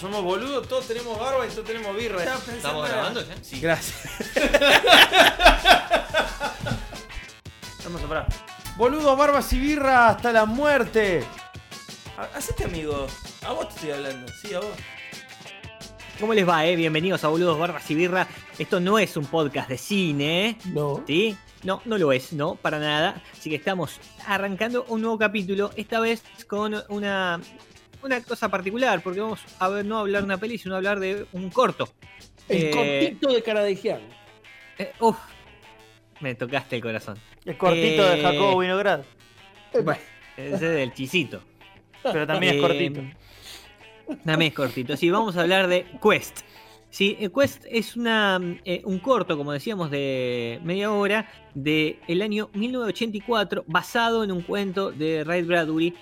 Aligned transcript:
Somos 0.00 0.22
boludos, 0.22 0.68
todos 0.68 0.86
tenemos 0.86 1.18
barba 1.18 1.46
y 1.46 1.50
todos 1.50 1.64
tenemos 1.64 1.96
birra. 1.96 2.22
¿Estamos 2.22 2.88
grabando 2.88 3.26
ya? 3.26 3.34
Sí. 3.42 3.60
Gracias. 3.60 3.96
Hermoso, 7.84 8.06
pará. 8.08 8.26
Boludos, 8.76 9.16
barbas 9.16 9.50
y 9.54 9.58
birra 9.58 10.08
hasta 10.10 10.32
la 10.32 10.44
muerte. 10.44 11.24
Ha- 12.18 12.36
Hacete 12.36 12.64
amigo. 12.64 13.06
A 13.46 13.52
vos 13.52 13.68
te 13.68 13.74
estoy 13.76 13.90
hablando. 13.92 14.30
Sí, 14.42 14.52
a 14.54 14.60
vos. 14.60 14.68
¿Cómo 16.20 16.34
les 16.34 16.46
va, 16.48 16.64
eh? 16.66 16.76
Bienvenidos 16.76 17.24
a 17.24 17.28
Boludos 17.28 17.58
Barbas 17.58 17.90
y 17.90 17.94
Birra. 17.94 18.26
Esto 18.58 18.80
no 18.80 18.98
es 18.98 19.16
un 19.18 19.26
podcast 19.26 19.68
de 19.68 19.76
cine, 19.78 20.48
¿eh? 20.48 20.56
no. 20.66 21.02
¿sí? 21.06 21.36
No, 21.62 21.82
no 21.84 21.98
lo 21.98 22.10
es, 22.12 22.32
no, 22.32 22.54
para 22.54 22.78
nada. 22.78 23.22
Así 23.38 23.50
que 23.50 23.56
estamos 23.56 23.98
arrancando 24.26 24.84
un 24.88 25.02
nuevo 25.02 25.18
capítulo, 25.18 25.70
esta 25.76 26.00
vez 26.00 26.22
con 26.46 26.74
una, 26.88 27.38
una 28.06 28.22
cosa 28.22 28.48
particular, 28.48 29.02
porque 29.02 29.20
vamos 29.20 29.40
a 29.58 29.68
ver, 29.68 29.84
no 29.84 29.98
hablar 29.98 30.22
de 30.22 30.26
una 30.26 30.38
peli, 30.38 30.58
sino 30.58 30.76
hablar 30.76 30.98
de 31.00 31.26
un 31.32 31.50
corto. 31.50 31.88
El 32.48 32.64
Eh, 32.64 32.70
cortito 32.70 33.32
de 33.32 33.42
cara 33.42 33.62
de 33.62 33.76
Gian. 33.76 34.00
Eh, 34.78 34.92
uf, 35.00 35.16
me 36.20 36.34
tocaste 36.34 36.76
el 36.76 36.82
corazón. 36.82 37.18
El 37.44 37.56
cortito 37.58 38.04
de 38.08 38.18
Eh, 38.20 38.22
Jacobo 38.22 38.58
Vinograd. 38.58 39.02
Bueno, 39.72 40.00
ese 40.36 40.54
es 40.54 40.60
del 40.60 40.92
chisito. 40.94 41.42
Pero 42.02 42.26
también 42.26 42.54
es 42.54 42.58
Eh, 42.58 42.62
cortito. 42.62 43.00
También 44.24 44.50
es 44.52 44.54
cortito. 44.54 44.96
Sí, 44.96 45.10
vamos 45.10 45.36
a 45.36 45.42
hablar 45.42 45.66
de 45.66 45.84
Quest. 46.02 46.40
Sí, 46.88 47.18
Quest 47.34 47.64
es 47.68 47.96
una, 47.96 48.38
eh, 48.64 48.80
un 48.84 49.00
corto, 49.00 49.36
como 49.36 49.52
decíamos, 49.52 49.90
de 49.90 50.60
media 50.62 50.90
hora 50.92 51.28
del 51.54 51.98
el 52.06 52.22
año 52.22 52.48
1984, 52.54 53.64
basado 53.66 54.22
en 54.22 54.30
un 54.30 54.42
cuento 54.42 54.92
de 54.92 55.24
Ray 55.24 55.42
Bradbury 55.42 55.94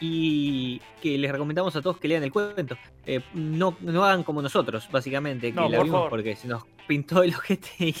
y 0.00 0.80
que 1.02 1.18
les 1.18 1.30
recomendamos 1.30 1.74
a 1.76 1.82
todos 1.82 1.98
que 1.98 2.08
lean 2.08 2.22
el 2.22 2.32
cuento. 2.32 2.76
Eh, 3.06 3.20
no, 3.34 3.76
no 3.80 4.04
hagan 4.04 4.22
como 4.22 4.40
nosotros, 4.42 4.88
básicamente, 4.90 5.48
que 5.50 5.56
No, 5.56 5.68
la 5.68 5.76
por 5.78 5.84
vimos 5.86 5.98
favor. 5.98 6.10
porque 6.10 6.36
se 6.36 6.48
nos 6.48 6.64
pintó 6.86 7.22
el 7.22 7.34
ojete 7.34 7.68
y, 7.78 7.94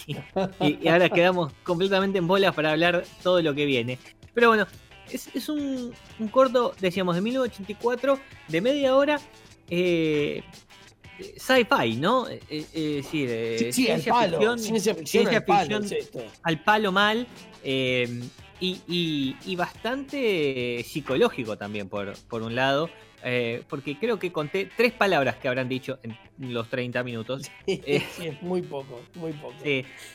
y- 0.60 0.78
y 0.82 0.88
ahora 0.88 1.08
quedamos 1.10 1.52
completamente 1.62 2.18
en 2.18 2.26
bolas 2.26 2.54
para 2.54 2.72
hablar 2.72 3.04
todo 3.22 3.40
lo 3.42 3.54
que 3.54 3.66
viene. 3.66 3.98
Pero 4.34 4.48
bueno, 4.48 4.66
es, 5.10 5.28
es 5.34 5.48
un, 5.48 5.92
un 6.18 6.28
corto, 6.28 6.74
decíamos, 6.80 7.14
de 7.14 7.20
1984, 7.20 8.18
de 8.48 8.60
media 8.60 8.96
hora, 8.96 9.20
eh, 9.68 10.42
sci-fi, 11.36 11.96
¿no? 11.96 12.28
Eh, 12.28 12.40
eh, 12.48 12.64
es 12.72 13.04
decir, 13.04 13.28
eh, 13.30 13.58
Sí, 13.58 13.72
sí, 13.72 13.82
al 13.90 14.00
ciencia 14.00 14.12
palo. 14.12 14.36
ficción, 14.38 14.58
Ciencia 14.58 14.94
ficción 14.94 15.06
ciencia 15.24 15.38
al 15.38 15.44
palo 15.44 15.82
ficción 15.82 16.06
al 16.42 16.92
mal 16.92 17.26
y, 18.60 18.80
y- 18.86 19.36
y 19.46 19.56
bastante 19.56 20.84
psicológico 20.86 21.56
también, 21.56 21.88
por, 21.88 22.12
por 22.28 22.42
un 22.42 22.54
lado. 22.54 22.90
eh, 23.22 23.62
porque 23.68 23.98
creo 23.98 24.18
que 24.18 24.32
conté 24.32 24.70
tres 24.76 24.92
palabras 24.92 25.36
que 25.36 25.48
habrán 25.48 25.68
dicho 25.68 25.98
en 26.02 26.16
los 26.38 26.68
30 26.70 27.02
minutos. 27.02 27.50
Eh. 27.66 28.02
Sí, 28.16 28.26
es 28.28 28.42
muy 28.42 28.62
poco, 28.62 29.00
muy 29.14 29.32
poco. 29.32 29.54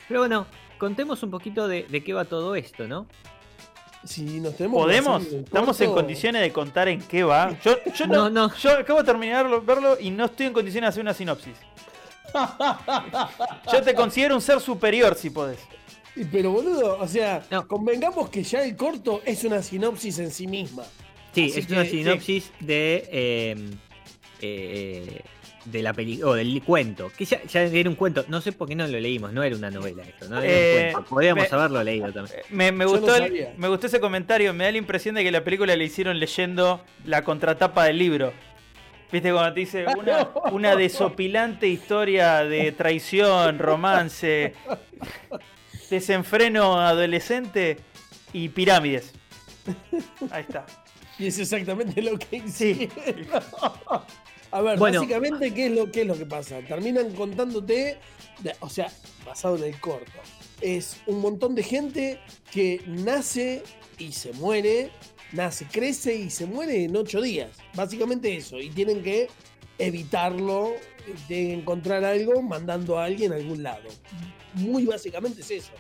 Pero 0.08 0.20
bueno, 0.22 0.48
contemos 0.80 1.22
un 1.24 1.32
poquito 1.32 1.68
de, 1.68 1.84
de 1.84 2.04
qué 2.04 2.14
va 2.14 2.26
todo 2.26 2.56
esto, 2.56 2.88
¿no? 2.88 3.08
Si 4.04 4.40
nos 4.40 4.56
tenemos 4.56 4.80
que 4.80 4.84
¿Podemos? 4.86 5.24
¿Estamos 5.26 5.82
en 5.82 5.92
condiciones 5.92 6.42
de 6.44 6.52
contar 6.52 6.88
en 6.90 7.00
qué 7.02 7.24
va? 7.24 7.58
Yo, 7.64 7.76
yo 7.96 8.06
no, 8.08 8.30
No, 8.30 8.48
no. 8.48 8.56
Yo 8.56 8.72
acabo 8.78 9.00
de 9.00 9.06
terminar 9.06 9.50
de 9.50 9.60
verlo 9.60 9.98
y 10.00 10.12
no 10.12 10.26
estoy 10.26 10.46
en 10.48 10.54
condiciones 10.54 10.88
de 10.88 10.90
hacer 10.90 11.02
una 11.02 11.14
sinopsis. 11.14 11.56
Yo 13.72 13.82
te 13.82 13.94
considero 13.94 14.36
un 14.36 14.42
ser 14.42 14.60
superior 14.60 15.16
si 15.16 15.30
podés. 15.30 15.60
Pero 16.32 16.52
boludo, 16.52 16.98
o 17.00 17.08
sea, 17.08 17.44
No. 17.52 17.68
convengamos 17.68 18.30
que 18.30 18.44
ya 18.44 18.64
el 18.64 18.76
corto 18.76 19.22
es 19.26 19.44
una 19.44 19.62
sinopsis 19.62 20.20
en 20.20 20.32
sí 20.32 20.48
misma. 20.48 20.84
Sí, 21.34 21.50
Así 21.52 21.60
es 21.60 21.70
una 21.70 21.84
sinopsis 21.86 22.52
de. 22.62 23.08
eh, 23.12 23.56
eh, 24.42 25.22
de 25.66 25.82
la 25.82 25.94
peli 25.94 26.22
o 26.22 26.34
del 26.36 26.62
cuento. 26.64 27.12
Que 27.18 27.26
ya, 27.26 27.44
ya 27.44 27.64
era 27.64 27.90
un 27.90 27.96
cuento. 27.96 28.24
No 28.28 28.40
sé 28.40 28.52
por 28.52 28.68
qué 28.68 28.76
no 28.76 28.86
lo 28.88 29.00
leímos. 29.00 29.34
No 29.34 29.42
era 29.42 29.56
una 29.56 29.72
novela 29.72 30.04
esto. 30.04 30.30
No 30.30 30.40
era 30.40 30.48
Eh, 30.48 30.86
un 30.88 30.94
cuento. 30.94 31.10
Podríamos 31.10 31.52
me- 31.52 31.58
haberlo 31.58 31.84
leído 31.84 32.14
también. 32.14 32.40
Me, 32.52 32.72
me 32.72 32.86
no 32.86 32.92
gustó 32.92 33.16
el- 33.16 33.48
me 33.58 33.68
gustó 33.68 33.88
ese 33.88 34.00
comentario. 34.00 34.54
Me 34.54 34.66
da 34.66 34.72
la 34.72 34.78
impresión 34.78 35.16
de 35.16 35.24
que 35.24 35.32
la 35.32 35.44
película 35.44 35.76
le 35.76 35.84
hicieron 35.84 36.20
leyendo 36.20 36.82
la 37.04 37.24
contratapa 37.24 37.86
del 37.86 37.98
libro. 37.98 38.32
¿Viste 39.12 39.32
cuando 39.32 39.54
te 39.56 39.60
dice 39.62 39.86
una, 39.98 40.30
una 40.52 40.76
desopilante 40.78 41.68
historia 41.68 42.44
de 42.44 42.72
traición, 42.72 43.58
romance, 43.58 44.54
desenfreno 45.90 46.80
adolescente 46.80 47.78
y 48.34 48.50
pirámides? 48.50 49.12
Ahí 50.32 50.42
está. 50.48 50.66
Y 51.18 51.28
es 51.28 51.40
exactamente 51.40 52.02
lo 52.02 52.20
que 52.20 52.42
Sí. 52.50 52.90
hicieron. 52.92 53.28
A 54.52 54.62
ver, 54.62 54.78
Bueno. 54.78 55.00
básicamente, 55.00 55.54
¿qué 55.54 55.68
es, 55.68 55.72
lo, 55.72 55.90
¿qué 55.90 56.02
es 56.02 56.08
lo 56.08 56.18
que 56.18 56.26
pasa? 56.26 56.60
Terminan 56.60 57.12
contándote, 57.14 57.98
de- 58.40 58.56
o 58.60 58.70
sea, 58.70 58.92
basado 59.26 59.56
en 59.56 59.64
el 59.64 59.80
corto. 59.80 60.12
Es 60.60 60.98
un 61.08 61.22
montón 61.22 61.56
de 61.56 61.64
gente 61.64 62.20
que 62.52 62.82
nace 62.86 63.64
y 63.98 64.12
se 64.12 64.34
muere, 64.34 64.92
nace, 65.32 65.66
crece 65.72 66.16
y 66.16 66.30
se 66.30 66.46
muere 66.48 66.84
en 66.84 66.98
ocho 66.98 67.22
días. 67.22 67.50
Básicamente 67.76 68.36
eso. 68.36 68.60
Y 68.60 68.70
tienen 68.72 69.02
que 69.02 69.30
evitarlo, 69.78 70.74
de 71.30 71.54
encontrar 71.54 72.04
algo 72.04 72.42
mandando 72.42 72.98
a 73.00 73.06
alguien 73.06 73.32
a 73.32 73.36
algún 73.38 73.64
lado. 73.64 73.88
Muy 74.56 74.86
básicamente 74.86 75.42
es 75.42 75.52
eso. 75.52 75.72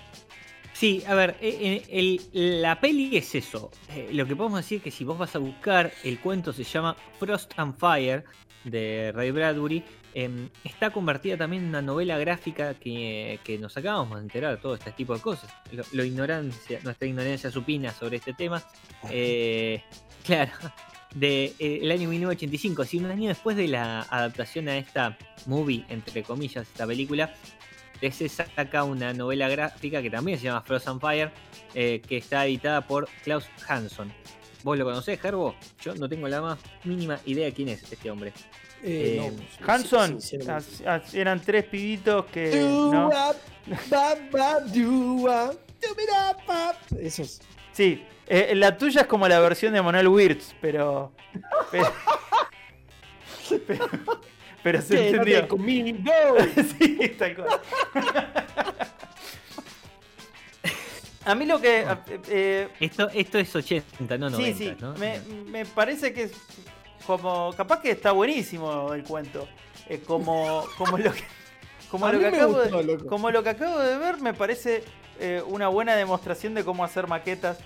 Sí, 0.73 1.03
a 1.07 1.15
ver, 1.15 1.37
eh, 1.41 1.81
eh, 1.89 2.19
el- 2.33 2.61
la 2.61 2.79
peli 2.81 3.15
es 3.15 3.33
eso. 3.35 3.71
Eh, 3.95 4.09
lo 4.11 4.25
que 4.27 4.35
podemos 4.35 4.59
decir 4.59 4.81
que 4.81 4.91
si 4.91 5.03
vos 5.05 5.17
vas 5.17 5.33
a 5.35 5.39
buscar, 5.39 5.91
el 6.03 6.19
cuento 6.19 6.51
se 6.51 6.63
llama 6.65 6.97
Frost 7.17 7.53
and 7.57 7.77
Fire 7.77 8.25
de 8.65 9.11
Ray 9.13 9.31
Bradbury. 9.31 9.83
em, 10.17 10.49
está 10.63 10.91
convertida 10.91 11.35
también 11.35 11.63
en 11.63 11.69
una 11.69 11.81
novela 11.81 12.17
gráfica 12.17 12.73
que, 12.73 13.37
que 13.43 13.57
nos 13.57 13.75
acabamos 13.75 14.15
de 14.17 14.23
enterar, 14.23 14.61
todo 14.61 14.75
este 14.75 14.93
tipo 14.93 15.13
de 15.13 15.19
cosas. 15.19 15.53
Lo, 15.73 15.83
lo 15.91 16.05
ignorancia, 16.05 16.79
nuestra 16.83 17.05
ignorancia 17.05 17.51
supina 17.51 17.91
sobre 17.93 18.15
este 18.17 18.33
tema. 18.33 18.63
Eh, 19.09 19.83
claro, 20.25 20.51
del 21.13 21.53
el 21.59 21.91
año 21.91 22.07
1985, 22.07 22.81
así 22.83 22.97
un 22.97 23.07
año 23.07 23.27
después 23.27 23.57
de 23.57 23.67
la 23.67 24.03
adaptación 24.03 24.69
a 24.69 24.77
esta 24.77 25.17
movie, 25.47 25.83
entre 25.89 26.23
comillas, 26.23 26.65
esta 26.65 26.87
película, 26.87 27.33
de 28.01 28.11
se 28.11 28.29
saca 28.29 28.83
una 28.83 29.13
novela 29.13 29.47
gráfica 29.49 30.01
que 30.01 30.09
también 30.09 30.37
se 30.37 30.45
llama 30.45 30.61
Frozen 30.61 30.99
Fire, 30.99 31.31
eh, 31.73 32.01
que 32.07 32.17
está 32.17 32.45
editada 32.45 32.81
por 32.81 33.07
Klaus 33.23 33.45
Hanson. 33.67 34.13
¿Vos 34.63 34.77
lo 34.77 34.85
conocés, 34.85 35.21
Gerbo? 35.21 35.55
Yo 35.79 35.93
no 35.95 36.09
tengo 36.09 36.27
la 36.27 36.41
más 36.41 36.59
mínima 36.83 37.19
idea 37.25 37.51
quién 37.51 37.69
es 37.69 37.91
este 37.91 38.09
hombre. 38.09 38.33
Eh, 38.83 39.31
no, 39.31 39.71
Hanson, 39.71 40.19
eran 41.13 41.41
tres 41.41 41.65
pibitos 41.65 42.25
que. 42.25 42.61
¿no? 42.61 43.09
Esos. 46.99 47.41
Sí, 47.71 48.03
eh, 48.27 48.53
la 48.55 48.77
tuya 48.77 49.01
es 49.01 49.07
como 49.07 49.27
la 49.27 49.39
versión 49.39 49.73
de 49.73 49.81
Manuel 49.81 50.07
Wirtz, 50.07 50.55
pero. 50.61 51.11
Pero, 51.71 53.61
pero, 53.67 53.87
pero 54.65 54.81
se 54.81 54.95
Quédate 54.95 55.09
entendió. 55.09 55.47
conmigo. 55.47 55.99
sí, 56.79 56.97
tal 57.19 57.35
cual. 57.35 57.61
A 61.23 61.35
mí 61.35 61.45
lo 61.45 61.59
que. 61.61 61.85
eh, 62.29 62.67
Esto, 62.79 63.09
esto 63.13 63.37
es 63.39 63.55
80, 63.55 64.17
no 64.17 64.29
90, 64.31 64.37
sí, 64.37 64.53
sí, 64.69 64.75
¿no? 64.79 64.93
me, 64.95 65.19
me 65.51 65.65
parece 65.65 66.13
que 66.13 66.23
es 66.23 66.31
como. 67.05 67.53
Capaz 67.55 67.81
que 67.81 67.91
está 67.91 68.11
buenísimo 68.11 68.91
el 68.93 69.03
cuento. 69.03 69.47
Eh, 69.87 70.01
como, 70.05 70.63
como 70.79 70.97
lo 70.97 71.13
que. 71.13 71.23
Como 71.91 72.07
A 72.07 72.11
lo 72.11 72.17
mí 72.19 72.25
que, 72.25 72.31
me 72.31 72.37
acabo 72.37 72.53
gustó, 72.53 72.77
de, 72.77 72.83
loco. 72.83 73.05
como 73.07 73.29
lo 73.31 73.43
que 73.43 73.49
acabo 73.49 73.77
de 73.79 73.97
ver, 73.97 74.19
me 74.19 74.33
parece 74.33 74.83
eh, 75.19 75.43
una 75.47 75.67
buena 75.67 75.95
demostración 75.95 76.55
de 76.55 76.63
cómo 76.63 76.83
hacer 76.83 77.07
maquetas. 77.07 77.59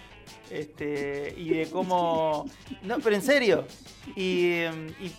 Este, 0.50 1.34
y 1.38 1.50
de 1.50 1.70
cómo. 1.70 2.46
No, 2.84 3.00
pero 3.00 3.16
en 3.16 3.22
serio. 3.22 3.66
Y, 4.16 4.64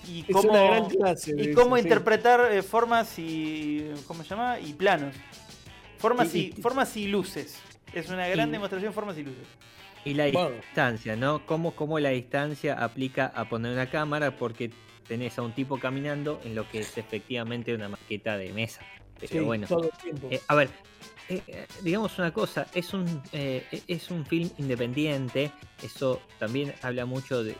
y, 0.08 0.24
cómo, 0.32 0.50
una 0.50 0.62
gran 0.62 0.88
clase. 0.88 1.34
de 1.34 1.42
y 1.44 1.54
cómo 1.54 1.76
interpretar 1.78 2.52
eh, 2.52 2.62
formas 2.62 3.18
y. 3.18 3.90
¿Cómo 4.06 4.22
se 4.22 4.30
llama? 4.30 4.58
Y 4.58 4.72
planos. 4.72 5.14
Formas 5.98 6.34
y, 6.34 6.38
Y- 6.38 6.54
y- 6.56 6.62
formas 6.62 6.96
y 6.96 7.06
luces. 7.06 7.60
Es 7.92 8.08
una 8.08 8.26
gran 8.28 8.48
Y- 8.48 8.52
demostración 8.52 8.90
de 8.90 8.94
formas 8.94 9.18
y 9.18 9.22
luces. 9.24 9.46
Y 10.04 10.14
la 10.14 10.28
Bueno. 10.30 10.50
distancia, 10.56 11.14
¿no? 11.14 11.44
¿Cómo, 11.44 11.72
cómo 11.76 11.98
la 11.98 12.08
distancia 12.10 12.74
aplica 12.82 13.26
a 13.34 13.48
poner 13.48 13.72
una 13.72 13.90
cámara? 13.90 14.34
Porque 14.36 14.70
tenés 15.06 15.38
a 15.38 15.42
un 15.42 15.52
tipo 15.52 15.78
caminando 15.78 16.40
en 16.44 16.54
lo 16.54 16.66
que 16.68 16.80
es 16.80 16.96
efectivamente 16.96 17.74
una 17.74 17.88
maqueta 17.90 18.38
de 18.38 18.52
mesa. 18.52 18.80
Pero 19.18 19.32
Sí, 19.32 19.38
bueno. 19.40 19.66
todo 19.66 19.84
el 19.84 19.98
tiempo. 20.02 20.28
Eh, 20.30 20.40
a 20.48 20.54
ver, 20.54 20.70
eh, 21.30 21.42
eh, 21.46 21.66
digamos 21.82 22.18
una 22.18 22.32
cosa, 22.32 22.66
es 22.74 22.92
un, 22.92 23.06
eh, 23.32 23.64
e- 23.72 23.82
es 23.88 24.10
un 24.10 24.26
film 24.26 24.50
independiente, 24.58 25.50
eso 25.82 26.20
también 26.38 26.74
habla 26.82 27.06
mucho 27.06 27.42
de, 27.44 27.56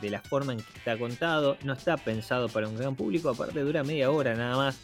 de- 0.00 0.10
la 0.10 0.20
forma 0.22 0.52
en 0.54 0.58
que 0.60 0.78
está 0.78 0.98
contado, 0.98 1.56
no 1.62 1.74
está 1.74 1.96
pensado 1.96 2.48
para 2.48 2.66
un 2.66 2.76
gran 2.76 2.96
público, 2.96 3.28
aparte 3.28 3.60
dura 3.60 3.84
media 3.84 4.10
hora 4.10 4.34
nada 4.34 4.56
más, 4.56 4.78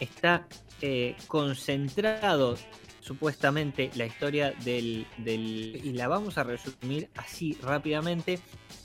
está 0.00 0.46
eh, 0.80 1.16
concentrado 1.26 2.56
supuestamente 3.00 3.90
la 3.96 4.06
historia 4.06 4.52
del, 4.64 5.06
del- 5.18 5.80
y 5.82 5.92
la 5.92 6.06
vamos 6.08 6.38
a 6.38 6.44
resumir 6.44 7.10
así 7.16 7.58
rápidamente. 7.62 8.38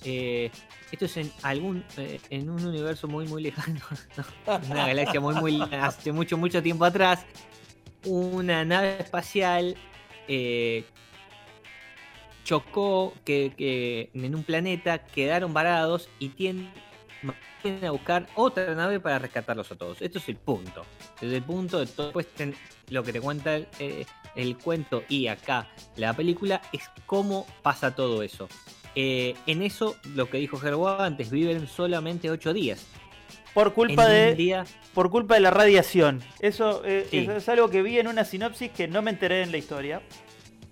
eh, 0.04 0.50
esto 0.92 1.06
es 1.06 1.18
en 1.18 1.32
algún 1.44 1.84
eh, 1.98 2.20
en 2.30 2.50
un 2.50 2.66
universo 2.66 3.08
muy 3.08 3.28
muy 3.28 3.44
lejano, 3.44 3.80
¿no? 4.18 4.24
una 4.72 4.88
galaxia 4.88 5.20
muy 5.20 5.36
muy 5.36 5.62
hace 5.74 6.12
mucho 6.12 6.38
mucho 6.38 6.64
tiempo 6.64 6.86
atrás 6.86 7.26
una 8.08 8.66
nave 8.66 8.98
espacial 9.00 9.76
eh, 10.28 10.84
chocó 12.44 13.14
que, 13.26 14.10
en 14.14 14.36
un 14.36 14.44
planeta 14.44 15.04
quedaron 15.04 15.54
varados 15.54 16.10
y 16.20 16.30
tienen 16.30 16.72
a 17.84 17.92
buscar 17.92 18.28
otra 18.36 18.74
nave 18.76 19.00
para 19.02 19.20
rescatarlos 19.20 19.70
a 19.72 19.76
todos. 19.76 20.02
Esto 20.02 20.20
es 20.20 20.30
el 20.30 20.38
punto. 20.38 20.86
Desde 21.20 21.38
el 21.38 21.44
punto 21.44 21.80
de 21.80 21.88
todo 21.88 22.14
lo 22.90 23.04
que 23.04 23.12
te 23.12 23.20
cuenta 23.20 23.56
el, 23.56 23.68
eh, 23.80 24.06
el 24.36 24.58
cuento 24.58 25.04
y 25.10 25.28
acá 25.28 25.68
la 25.98 26.14
película 26.14 26.62
es 26.72 26.84
cómo 27.06 27.46
pasa 27.62 27.94
todo 27.94 28.24
eso. 28.24 28.48
Eh, 28.96 29.36
en 29.46 29.62
eso, 29.62 29.96
lo 30.16 30.30
que 30.30 30.38
dijo 30.38 30.58
Gerbo 30.58 30.90
antes, 30.90 31.30
viven 31.30 31.68
solamente 31.68 32.32
8 32.32 32.54
días. 32.54 32.88
Por 33.58 33.74
culpa 33.74 34.08
de 34.08 34.36
día, 34.36 34.66
por 34.94 35.10
culpa 35.10 35.34
de 35.34 35.40
la 35.40 35.50
radiación. 35.50 36.22
Eso, 36.42 36.84
eh, 36.86 37.08
Sí. 37.10 37.18
eso 37.18 37.36
es 37.38 37.50
algo 37.50 37.72
que 37.72 37.82
vi 37.82 37.98
en 37.98 38.06
una 38.08 38.24
sinopsis 38.24 38.70
que 38.70 38.88
no 38.88 39.02
me 39.02 39.10
enteré 39.10 39.42
en 39.42 39.50
la 39.52 39.58
historia. 39.58 40.04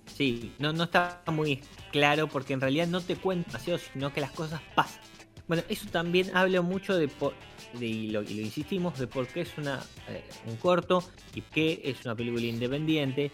Sí, 0.06 0.52
no, 0.60 0.72
no 0.72 0.84
está 0.84 1.24
muy 1.32 1.62
claro 1.92 2.28
porque 2.28 2.54
en 2.54 2.62
realidad 2.62 2.86
no 2.86 3.02
te 3.02 3.16
cuenta 3.16 3.48
demasiado, 3.50 3.80
sino 3.92 4.14
que 4.14 4.22
las 4.22 4.30
cosas 4.30 4.62
pasan. 4.76 5.02
Bueno, 5.48 5.64
eso 5.68 5.88
también 5.90 6.30
habla 6.38 6.62
mucho 6.62 6.96
de, 6.96 7.08
por, 7.08 7.34
de- 7.74 7.88
y, 7.88 8.08
lo, 8.12 8.22
y 8.22 8.36
lo 8.36 8.42
insistimos, 8.42 9.00
de 9.00 9.08
por 9.08 9.26
qué 9.26 9.42
es 9.42 9.58
una, 9.58 9.82
eh, 10.08 10.24
un 10.46 10.56
corto 10.58 11.04
y 11.34 11.42
qué 11.42 11.82
es 11.86 12.06
una 12.06 12.14
película 12.14 12.44
independiente. 12.44 13.32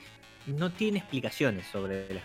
No 0.47 0.71
tiene 0.71 0.99
explicaciones 0.99 1.67
sobre 1.67 2.07
las 2.13 2.23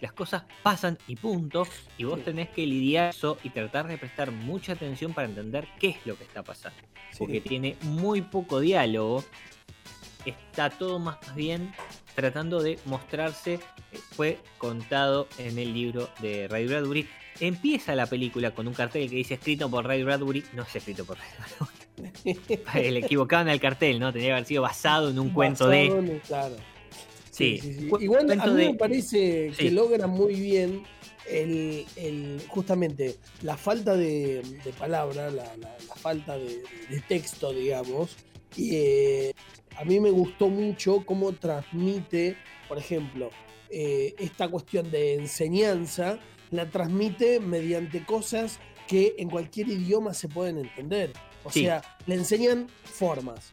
Las 0.00 0.12
cosas 0.12 0.44
pasan 0.62 0.98
y 1.06 1.16
punto, 1.16 1.66
y 1.98 2.04
vos 2.04 2.18
Sí. 2.18 2.24
tenés 2.26 2.48
que 2.50 2.66
lidiar 2.66 3.10
eso 3.10 3.38
y 3.44 3.50
tratar 3.50 3.86
de 3.88 3.98
prestar 3.98 4.30
mucha 4.30 4.72
atención 4.72 5.12
para 5.12 5.28
entender 5.28 5.66
qué 5.78 5.88
es 5.90 6.06
lo 6.06 6.16
que 6.16 6.24
está 6.24 6.42
pasando 6.42 6.78
porque 7.18 7.40
tiene 7.40 7.76
muy 7.82 8.22
poco 8.22 8.60
diálogo. 8.60 9.24
Está 10.24 10.70
todo 10.70 10.98
más 10.98 11.16
bien 11.34 11.72
tratando 12.14 12.62
de 12.62 12.78
mostrarse. 12.84 13.54
eh, 13.54 13.98
Fue 14.12 14.38
contado 14.58 15.26
en 15.38 15.58
el 15.58 15.72
libro 15.72 16.08
de 16.20 16.46
Ray 16.48 16.66
Bradbury. 16.66 17.08
Empieza 17.40 17.94
la 17.94 18.06
película 18.06 18.50
con 18.52 18.68
un 18.68 18.74
cartel 18.74 19.08
que 19.08 19.16
dice 19.16 19.34
escrito 19.34 19.70
por 19.70 19.86
Ray 19.86 20.02
Bradbury. 20.02 20.44
No 20.52 20.62
es 20.62 20.76
escrito 20.76 21.04
por 21.06 21.16
Ray 21.18 21.28
Bradbury. 21.38 21.80
Le 22.92 22.98
equivocaban 23.00 23.48
al 23.48 23.60
cartel, 23.60 23.98
¿no? 23.98 24.12
Tenía 24.12 24.28
que 24.28 24.32
haber 24.32 24.44
sido 24.44 24.62
basado 24.62 25.10
en 25.10 25.18
un 25.18 25.30
cuento 25.30 25.66
de. 25.68 26.20
Claro. 26.26 26.56
Sí, 27.40 27.58
Sí, 27.60 27.72
sí, 27.74 27.80
sí. 27.80 27.88
cu- 27.88 28.00
Igual 28.00 28.30
a 28.40 28.46
mí 28.46 28.56
de- 28.62 28.68
me 28.72 28.74
parece 28.74 29.52
que 29.56 29.68
Sí. 29.68 29.70
logra 29.70 30.06
muy 30.06 30.34
bien 30.34 30.82
el, 31.28 31.86
el- 31.96 32.42
justamente 32.48 33.16
la 33.42 33.56
falta 33.56 33.96
de, 33.96 34.42
de 34.64 34.72
palabra, 34.78 35.30
la, 35.30 35.44
la- 35.56 35.76
la 35.88 35.94
falta 35.96 36.36
de, 36.36 36.62
de 36.88 37.00
texto, 37.08 37.52
digamos. 37.52 38.16
Y 38.56 38.70
eh, 38.74 39.32
a 39.76 39.84
mí 39.84 40.00
me 40.00 40.10
gustó 40.10 40.48
mucho 40.48 41.04
cómo 41.06 41.32
transmite, 41.32 42.36
por 42.68 42.78
ejemplo, 42.78 43.30
eh, 43.70 44.14
esta 44.18 44.48
cuestión 44.48 44.90
de 44.90 45.14
enseñanza, 45.14 46.18
la 46.50 46.68
transmite 46.68 47.38
mediante 47.40 48.04
cosas 48.04 48.58
que 48.88 49.14
en 49.18 49.30
cualquier 49.30 49.68
idioma 49.68 50.12
se 50.14 50.26
pueden 50.28 50.58
entender. 50.58 51.12
O 51.44 51.50
Sí. 51.52 51.62
sea, 51.62 51.80
le 52.06 52.16
enseñan 52.16 52.66
formas. 52.82 53.50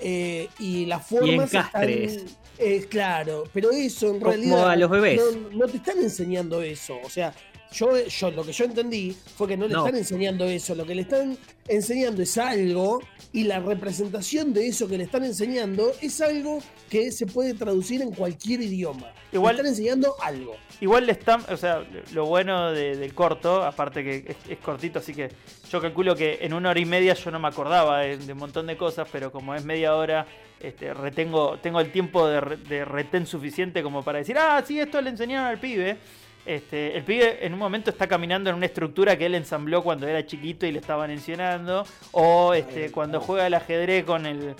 Eh, 0.00 0.48
y 0.58 0.86
las 0.86 1.06
formas 1.06 1.54
están, 1.54 1.66
encastres. 1.88 2.24
Eh, 2.60 2.86
claro, 2.88 3.44
pero 3.52 3.70
eso 3.70 4.08
en 4.08 4.20
Como 4.20 4.30
realidad 4.30 4.70
a 4.70 4.76
los 4.76 4.90
bebés. 4.90 5.20
No, 5.20 5.50
no 5.50 5.66
te 5.66 5.78
están 5.78 5.98
enseñando 5.98 6.62
eso. 6.62 6.96
O 7.04 7.10
sea, 7.10 7.32
yo, 7.72 7.96
yo 8.06 8.30
lo 8.30 8.44
que 8.44 8.52
yo 8.52 8.64
entendí 8.64 9.16
fue 9.36 9.46
que 9.48 9.56
no 9.56 9.66
le 9.66 9.74
No. 9.74 9.84
están 9.86 9.98
enseñando 9.98 10.44
eso. 10.44 10.74
Lo 10.74 10.84
que 10.86 10.94
le 10.94 11.02
están 11.02 11.36
enseñando 11.68 12.22
es 12.22 12.36
algo 12.38 13.00
y 13.32 13.44
la 13.44 13.60
representación 13.60 14.52
de 14.52 14.66
eso 14.68 14.88
que 14.88 14.98
le 14.98 15.04
están 15.04 15.24
enseñando 15.24 15.92
es 16.02 16.20
algo 16.20 16.58
que 16.88 17.12
se 17.12 17.26
puede 17.26 17.54
traducir 17.54 18.02
en 18.02 18.10
cualquier 18.12 18.60
idioma. 18.62 19.12
Igual- 19.32 19.54
Le 19.56 19.60
están 19.62 19.70
enseñando 19.72 20.14
algo. 20.22 20.56
Igual 20.80 21.06
le 21.06 21.12
están, 21.12 21.44
o 21.52 21.56
sea, 21.56 21.84
lo 22.12 22.26
bueno 22.26 22.72
de- 22.72 22.96
del 22.96 23.14
corto, 23.14 23.62
aparte 23.62 24.02
que 24.02 24.24
es, 24.28 24.36
es 24.50 24.58
cortito, 24.58 24.98
así 24.98 25.14
que 25.14 25.28
yo 25.70 25.80
calculo 25.80 26.16
que 26.16 26.38
en 26.40 26.54
una 26.54 26.70
hora 26.70 26.80
y 26.80 26.86
media 26.86 27.14
yo 27.14 27.30
no 27.30 27.38
me 27.38 27.46
acordaba 27.48 28.00
de, 28.00 28.16
de 28.16 28.32
un 28.32 28.38
montón 28.38 28.66
de 28.66 28.76
cosas, 28.76 29.06
pero 29.12 29.30
como 29.30 29.54
es 29.54 29.64
media 29.64 29.94
hora, 29.94 30.26
este, 30.58 30.92
retengo, 30.94 31.58
tengo 31.58 31.80
el 31.80 31.92
tiempo 31.92 32.26
de, 32.26 32.40
re- 32.40 32.56
de 32.56 32.84
retén 32.84 33.26
suficiente 33.26 33.82
como 33.82 34.02
para 34.02 34.18
decir, 34.18 34.36
ah, 34.38 34.62
sí, 34.66 34.80
esto 34.80 35.00
le 35.00 35.10
enseñaron 35.10 35.46
al 35.46 35.60
pibe. 35.60 35.98
Este, 36.46 36.96
el 36.96 37.04
pibe 37.04 37.44
en 37.44 37.52
un 37.52 37.58
momento 37.58 37.90
está 37.90 38.06
caminando 38.06 38.48
en 38.50 38.56
una 38.56 38.66
estructura 38.66 39.16
que 39.16 39.26
él 39.26 39.34
ensambló 39.34 39.82
cuando 39.82 40.08
era 40.08 40.24
chiquito 40.26 40.66
y 40.66 40.72
le 40.72 40.78
estaban 40.78 41.10
enseñando, 41.10 41.84
o 42.12 42.54
este, 42.54 42.90
cuando 42.90 43.20
juega 43.20 43.46
al 43.46 43.54
ajedrez 43.54 44.04
con 44.04 44.24
el, 44.26 44.54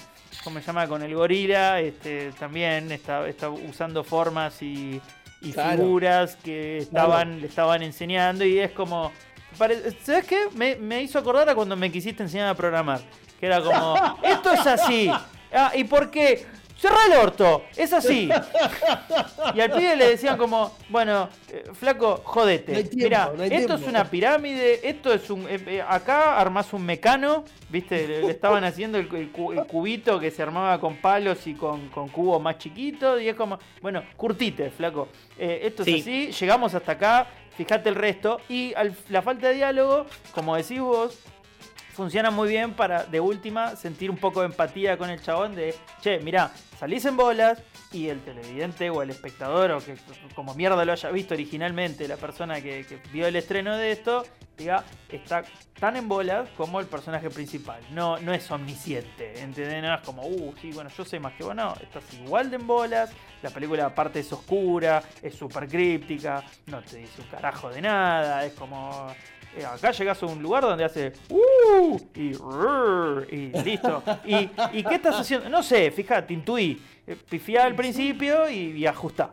¿cómo 0.44 0.60
se 0.60 0.66
llama? 0.66 0.86
Con 0.86 1.02
el 1.02 1.14
gorila, 1.14 1.80
este, 1.80 2.32
también 2.38 2.92
está, 2.92 3.26
está 3.26 3.48
usando 3.48 4.04
formas 4.04 4.60
y, 4.62 5.00
y 5.40 5.52
Claro. 5.52 5.78
figuras 5.78 6.36
que 6.36 6.78
estaban, 6.78 7.40
le 7.40 7.46
estaban 7.46 7.82
enseñando 7.82 8.44
y 8.44 8.58
es 8.58 8.72
como... 8.72 9.10
¿Sabes 10.04 10.26
qué? 10.28 10.46
Me, 10.54 10.76
me 10.76 11.02
hizo 11.02 11.18
acordar 11.18 11.48
a 11.48 11.54
cuando 11.56 11.76
me 11.76 11.90
quisiste 11.90 12.22
enseñar 12.22 12.48
a 12.48 12.54
programar. 12.54 13.00
Que 13.40 13.46
era 13.46 13.60
como, 13.60 13.96
esto 14.22 14.52
es 14.52 14.66
así. 14.66 15.10
Ah, 15.52 15.72
¿Y 15.74 15.84
por 15.84 16.10
qué? 16.10 16.46
Cerra 16.80 16.96
el 17.10 17.12
orto, 17.18 17.64
es 17.76 17.92
así. 17.92 18.30
Y 19.54 19.60
al 19.60 19.70
pibe 19.72 19.96
le 19.96 20.08
decían 20.10 20.36
como, 20.38 20.72
bueno, 20.88 21.28
eh, 21.50 21.64
flaco, 21.74 22.20
jodete. 22.24 22.72
No 22.84 22.88
tiempo, 22.88 23.16
hay 23.42 23.42
esto 23.44 23.48
tiempo. 23.48 23.74
es 23.74 23.82
una 23.88 24.04
pirámide, 24.04 24.88
esto 24.88 25.12
es 25.12 25.28
un... 25.30 25.46
eh, 25.48 25.60
eh, 25.66 25.82
acá 25.86 26.38
armás 26.38 26.72
un 26.72 26.84
mecano, 26.86 27.44
viste, 27.68 28.06
le, 28.06 28.22
le 28.22 28.30
estaban 28.30 28.64
haciendo 28.64 28.98
el, 28.98 29.12
el 29.14 29.30
cu- 29.30 29.52
el 29.52 29.64
cubito 29.66 30.18
que 30.20 30.30
se 30.30 30.42
armaba 30.42 30.78
con 30.80 30.96
palos 30.96 31.46
y 31.46 31.54
con, 31.54 31.88
con 31.88 32.08
cubos 32.08 32.40
más 32.40 32.58
chiquitos 32.58 33.20
y 33.20 33.28
es 33.28 33.34
como, 33.34 33.58
bueno, 33.82 34.02
curtite, 34.16 34.70
flaco. 34.70 35.08
Eh, 35.38 35.60
esto 35.64 35.84
Sí. 35.84 35.96
es 35.96 36.00
así, 36.02 36.32
llegamos 36.32 36.74
hasta 36.74 36.92
acá, 36.92 37.26
fíjate 37.56 37.88
el 37.88 37.94
resto. 37.94 38.40
Y 38.48 38.72
al- 38.74 38.94
la 39.08 39.22
falta 39.22 39.48
de 39.48 39.54
diálogo, 39.54 40.06
como 40.34 40.54
decís 40.56 40.80
vos, 40.80 41.18
funciona 41.92 42.30
muy 42.30 42.48
bien 42.48 42.74
para, 42.74 43.04
de 43.04 43.20
última, 43.20 43.76
sentir 43.76 44.10
un 44.10 44.16
poco 44.16 44.40
de 44.40 44.46
empatía 44.46 44.96
con 44.96 45.10
el 45.10 45.20
chabón 45.22 45.54
de, 45.54 45.74
che, 46.00 46.18
mirá, 46.20 46.50
salís 46.78 47.04
en 47.04 47.16
bolas 47.16 47.62
y 47.92 48.08
el 48.08 48.20
televidente 48.20 48.90
o 48.90 49.02
el 49.02 49.10
espectador, 49.10 49.72
o 49.72 49.80
que 49.80 49.96
como 50.34 50.54
mierda 50.54 50.84
lo 50.84 50.92
haya 50.92 51.10
visto 51.10 51.34
originalmente, 51.34 52.06
la 52.08 52.16
persona 52.16 52.60
que, 52.60 52.86
que 52.86 53.00
vio 53.12 53.26
el 53.26 53.36
estreno 53.36 53.76
de 53.76 53.92
esto, 53.92 54.24
diga, 54.56 54.84
está 55.08 55.42
tan 55.78 55.96
en 55.96 56.08
bolas 56.08 56.48
como 56.56 56.80
el 56.80 56.86
personaje 56.86 57.30
principal. 57.30 57.80
No, 57.92 58.18
no 58.18 58.32
es 58.32 58.50
omnisciente, 58.50 59.40
¿entendés? 59.40 59.82
No 59.82 59.94
es 59.94 60.00
como, 60.02 60.26
uh, 60.26 60.54
sí, 60.60 60.70
bueno, 60.72 60.90
yo 60.96 61.04
sé 61.04 61.18
más 61.18 61.32
que 61.34 61.44
vos, 61.44 61.54
no, 61.54 61.74
estás 61.80 62.04
igual 62.14 62.50
de 62.50 62.56
en 62.56 62.66
bolas, 62.66 63.10
la 63.42 63.50
película 63.50 63.86
aparte 63.86 64.20
es 64.20 64.32
oscura, 64.32 65.02
es 65.22 65.34
súper 65.34 65.66
críptica, 65.66 66.44
no 66.66 66.82
te 66.82 66.98
dice 66.98 67.22
un 67.22 67.28
carajo 67.28 67.70
de 67.70 67.80
nada, 67.80 68.44
es 68.44 68.52
como... 68.52 69.08
eh, 69.56 69.64
acá 69.64 69.90
llegás 69.90 70.22
a 70.22 70.26
un 70.26 70.42
lugar 70.42 70.62
donde 70.62 70.84
hace 70.84 71.12
uh 71.28 71.98
y, 72.14 72.32
rrr, 72.34 73.26
y 73.32 73.52
listo. 73.64 74.02
¿Y, 74.24 74.50
¿Y 74.72 74.84
qué 74.84 74.94
estás 74.94 75.20
haciendo? 75.20 75.48
No 75.48 75.62
sé, 75.62 75.90
fíjate, 75.90 76.32
intuí. 76.32 76.80
Eh, 77.06 77.16
Pifiá 77.28 77.64
al 77.64 77.74
principio 77.74 78.48
y, 78.48 78.78
y 78.78 78.86
ajustá. 78.86 79.30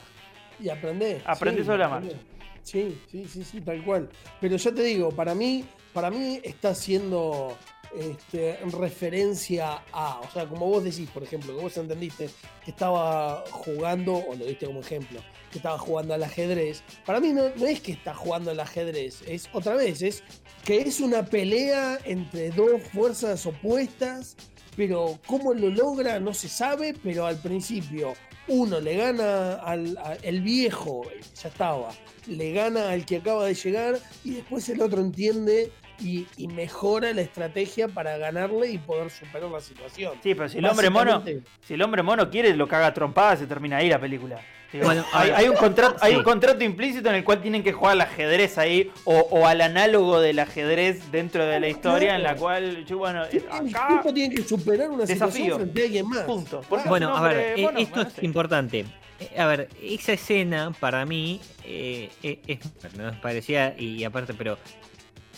Y 0.59 0.69
aprendés. 0.69 1.21
Aprendés 1.25 1.63
sí, 1.63 1.67
sobre 1.67 1.79
la 1.79 1.89
marcha. 1.89 2.17
Sí, 2.63 2.99
sí, 3.09 3.25
sí, 3.27 3.43
sí, 3.43 3.61
tal 3.61 3.83
cual. 3.83 4.09
Pero 4.41 4.57
ya 4.57 4.71
te 4.73 4.83
digo, 4.83 5.11
para 5.11 5.35
mí, 5.35 5.63
para 5.93 6.09
mí 6.09 6.39
está 6.43 6.69
haciendo 6.69 7.55
este, 7.95 8.59
referencia 8.77 9.83
a, 9.93 10.19
o 10.19 10.29
sea, 10.31 10.45
como 10.47 10.67
vos 10.67 10.83
decís, 10.83 11.09
por 11.09 11.23
ejemplo, 11.23 11.55
que 11.55 11.61
vos 11.61 11.77
entendiste 11.77 12.29
que 12.65 12.71
estaba 12.71 13.43
jugando, 13.51 14.15
o 14.15 14.35
lo 14.35 14.45
diste 14.45 14.65
como 14.65 14.81
ejemplo, 14.81 15.21
que 15.51 15.59
estaba 15.59 15.77
jugando 15.77 16.13
al 16.13 16.23
ajedrez. 16.23 16.83
Para 17.05 17.19
mí 17.19 17.33
no, 17.33 17.45
es 17.45 17.81
que 17.81 17.93
está 17.93 18.13
jugando 18.13 18.51
al 18.51 18.59
ajedrez, 18.59 19.21
es 19.27 19.49
otra 19.53 19.75
vez, 19.75 20.01
es 20.01 20.23
que 20.63 20.81
es 20.81 20.99
una 20.99 21.25
pelea 21.25 21.99
entre 22.03 22.49
dos 22.51 22.81
fuerzas 22.93 23.45
opuestas, 23.45 24.35
pero 24.75 25.19
cómo 25.25 25.53
lo 25.53 25.69
logra 25.69 26.19
no 26.19 26.33
se 26.33 26.49
sabe, 26.49 26.93
pero 27.03 27.25
al 27.25 27.37
principio 27.37 28.13
uno 28.47 28.79
le 28.79 28.95
gana 28.95 29.55
al 29.55 29.97
el 30.21 30.41
viejo, 30.41 31.03
ya 31.41 31.49
estaba, 31.49 31.89
le 32.27 32.53
gana 32.53 32.91
al 32.91 33.05
que 33.05 33.17
acaba 33.17 33.45
de 33.45 33.55
llegar 33.55 33.99
y 34.23 34.35
después 34.35 34.69
el 34.69 34.81
otro 34.81 35.01
entiende 35.01 35.71
y, 35.99 36.27
y 36.37 36.47
mejora 36.47 37.13
la 37.13 37.21
estrategia 37.21 37.87
para 37.87 38.17
ganarle 38.17 38.69
y 38.69 38.77
poder 38.77 39.09
superar 39.09 39.49
la 39.49 39.59
situación. 39.61 40.13
Sí, 40.23 40.35
pero 40.35 40.49
si 40.49 40.57
el 40.59 40.65
hombre 40.65 40.89
mono, 40.89 41.23
si 41.61 41.73
el 41.73 41.81
hombre 41.81 42.03
mono 42.03 42.29
quiere, 42.29 42.53
lo 42.55 42.67
caga 42.67 42.87
a 42.87 42.93
trompadas, 42.93 43.39
se 43.39 43.47
termina 43.47 43.77
ahí 43.77 43.89
la 43.89 43.99
película. 43.99 44.39
Digo, 44.71 44.83
Bueno, 44.83 45.05
hay, 45.13 45.47
un 45.47 45.55
contrato, 45.55 45.95
hay 46.01 46.15
un 46.15 46.23
contrato 46.23 46.61
implícito 46.61 47.07
en 47.07 47.15
el 47.15 47.23
cual 47.23 47.41
tienen 47.41 47.63
que 47.63 47.71
jugar 47.71 47.93
al 47.93 48.01
ajedrez 48.01 48.57
ahí, 48.57 48.91
o, 49.05 49.17
o 49.17 49.47
al 49.47 49.61
análogo 49.61 50.19
del 50.19 50.39
ajedrez 50.39 51.09
dentro 51.09 51.45
de 51.45 51.59
la 51.61 51.69
historia, 51.69 52.15
en 52.17 52.23
la 52.23 52.35
cual, 52.35 52.83
yo, 52.85 52.97
bueno, 52.97 53.23
El 53.31 53.45
acá, 53.49 53.87
tipo 53.87 54.13
tiene 54.13 54.35
que 54.35 54.43
superar 54.43 54.89
una 54.89 55.05
Desafío. 55.05 55.31
situación 55.31 55.59
frente 55.61 55.81
a 55.81 55.85
alguien 55.85 56.09
más. 56.09 56.19
punto. 56.23 56.61
Porque 56.67 56.89
Bueno, 56.89 57.15
a 57.15 57.21
ver, 57.29 57.59
eh, 57.59 57.61
mono, 57.61 57.79
esto 57.79 57.95
bueno, 57.95 58.09
es 58.17 58.23
importante. 58.23 58.85
Eh, 59.21 59.39
A 59.39 59.45
ver, 59.47 59.69
esa 59.81 60.11
escena 60.11 60.71
para 60.79 61.05
mí 61.05 61.39
eh, 61.63 62.09
eh, 62.21 62.39
es, 62.47 62.59
no 62.97 63.07
es 63.07 63.15
parecía 63.19 63.73
y 63.79 64.03
aparte, 64.03 64.33
pero 64.33 64.57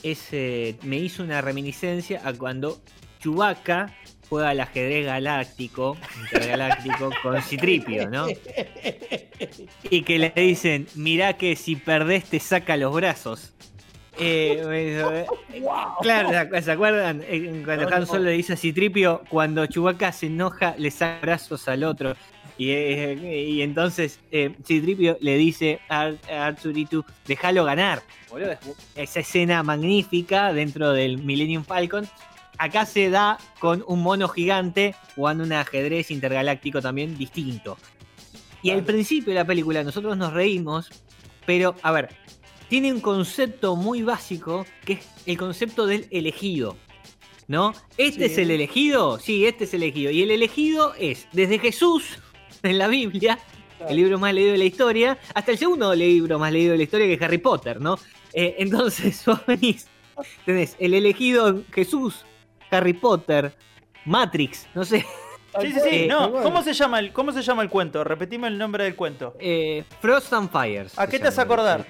es, 0.03 0.29
eh, 0.32 0.77
me 0.84 0.98
hizo 0.98 1.24
una 1.24 1.41
reminiscencia 1.41 2.22
a 2.24 2.34
cuando 2.34 2.82
Chewbacca 3.20 3.96
juega 4.29 4.50
al 4.50 4.60
ajedrez 4.60 5.06
galáctico, 5.06 5.98
intergaláctico, 6.22 7.10
con 7.24 7.41
Citripio, 7.41 8.10
¿no? 8.10 8.27
Y 9.89 10.03
que 10.03 10.20
le 10.20 10.32
dicen, 10.36 10.88
mirá 10.96 11.34
que 11.34 11.56
si 11.56 11.75
perdés 11.75 12.25
te 12.25 12.39
saca 12.39 12.77
los 12.77 12.94
brazos. 12.94 13.53
Eh, 14.20 14.62
eh, 14.72 15.26
¡Wow! 15.62 15.72
Claro, 16.02 16.30
¿se- 16.30 16.62
¿se 16.62 16.72
acuerdan? 16.72 17.22
Eh, 17.28 17.62
Cuando 17.66 17.90
No, 17.90 17.96
Han 17.96 18.02
no. 18.02 18.06
Solo 18.06 18.24
le 18.26 18.32
dice 18.32 18.54
a 18.54 18.58
Citripio, 18.58 19.22
cuando 19.30 19.66
Chewbacca 19.66 20.12
se 20.12 20.28
enoja, 20.28 20.76
le 20.78 20.92
saca 20.92 21.20
brazos 21.22 21.68
al 21.68 21.84
otro. 21.84 22.16
Y, 22.58 22.72
eh, 22.72 23.46
y 23.48 23.62
entonces 23.62 24.20
eh, 24.32 24.54
Citripio 24.66 25.18
le 25.22 25.38
dice 25.38 25.80
a, 25.88 26.12
Arturitu, 26.30 27.06
déjalo 27.26 27.64
ganar. 27.64 28.02
Boludo, 28.30 28.52
Esa 28.96 29.22
escena 29.22 29.64
magnífica 29.64 30.52
dentro 30.52 30.92
del 30.92 31.20
Millennium 31.20 31.64
Falcon. 31.64 32.08
Acá 32.58 32.86
se 32.86 33.10
da 33.10 33.38
con 33.60 33.86
un 33.88 34.04
mono 34.04 34.28
gigante 34.28 34.94
jugando 35.16 35.46
un 35.46 35.54
ajedrez 35.54 36.12
intergaláctico 36.12 36.82
también 36.82 37.18
distinto. 37.18 37.78
Y 38.62 38.72
al 38.72 38.84
principio 38.84 39.32
de 39.32 39.40
la 39.40 39.46
película 39.46 39.82
nosotros 39.86 40.18
nos 40.18 40.34
reímos, 40.34 40.90
pero 41.46 41.76
a 41.82 41.94
ver, 41.94 42.10
tiene 42.70 42.94
un 42.94 43.02
concepto 43.02 43.76
muy 43.76 44.02
básico 44.04 44.66
que 44.86 44.94
es 44.94 45.08
el 45.26 45.38
concepto 45.38 45.86
del 45.86 46.08
elegido. 46.12 46.78
¿No? 47.48 47.74
¿Este 47.98 48.28
Sí. 48.28 48.34
es 48.34 48.38
el 48.38 48.52
elegido? 48.52 49.18
Sí, 49.18 49.48
este 49.48 49.64
es 49.64 49.74
el 49.74 49.82
elegido. 49.82 50.12
Y 50.12 50.22
el 50.22 50.30
elegido 50.30 50.94
es 51.00 51.28
desde 51.32 51.58
Jesús 51.58 52.20
en 52.62 52.78
la 52.78 52.88
Biblia, 52.88 53.40
el 53.88 53.96
libro 53.96 54.20
más 54.20 54.36
leído 54.36 54.52
de 54.52 54.60
la 54.60 54.66
historia, 54.66 55.18
hasta 55.34 55.52
el 55.54 55.58
segundo 55.58 55.96
libro 55.96 56.38
más 56.38 56.52
leído 56.52 56.74
de 56.74 56.78
la 56.78 56.84
historia 56.84 57.08
que 57.08 57.14
es 57.14 57.22
Harry 57.24 57.40
Potter, 57.40 57.82
¿no? 57.82 57.98
Eh, 58.34 58.56
entonces 58.60 59.24
vos 59.26 59.40
venís, 59.48 59.88
tenés 60.46 60.76
el 60.78 60.94
elegido 60.94 61.64
Jesús, 61.74 62.24
Harry 62.70 62.94
Potter, 62.94 63.52
Matrix, 64.06 64.68
no 64.76 64.84
sé, 64.86 65.04
Sí, 65.60 65.72
sí, 65.72 65.80
sí, 65.80 65.90
Eh, 65.92 66.08
no. 66.08 66.32
¿Cómo 66.44 66.62
se 66.62 66.74
llama 66.74 67.00
el, 67.00 67.12
cómo 67.12 67.32
se 67.32 67.42
llama 67.42 67.64
el 67.64 67.70
cuento? 67.70 68.04
Repetime 68.04 68.48
el 68.48 68.60
nombre 68.60 68.84
del 68.84 68.96
cuento. 68.96 69.36
eh, 69.40 69.84
Frost 70.00 70.32
and 70.34 70.52
Fires. 70.52 70.94
¿A 71.00 71.08
qué 71.08 71.18
te 71.18 71.30
has 71.30 71.36
llama 71.38 71.42
el- 71.42 71.52
acordar? 71.52 71.88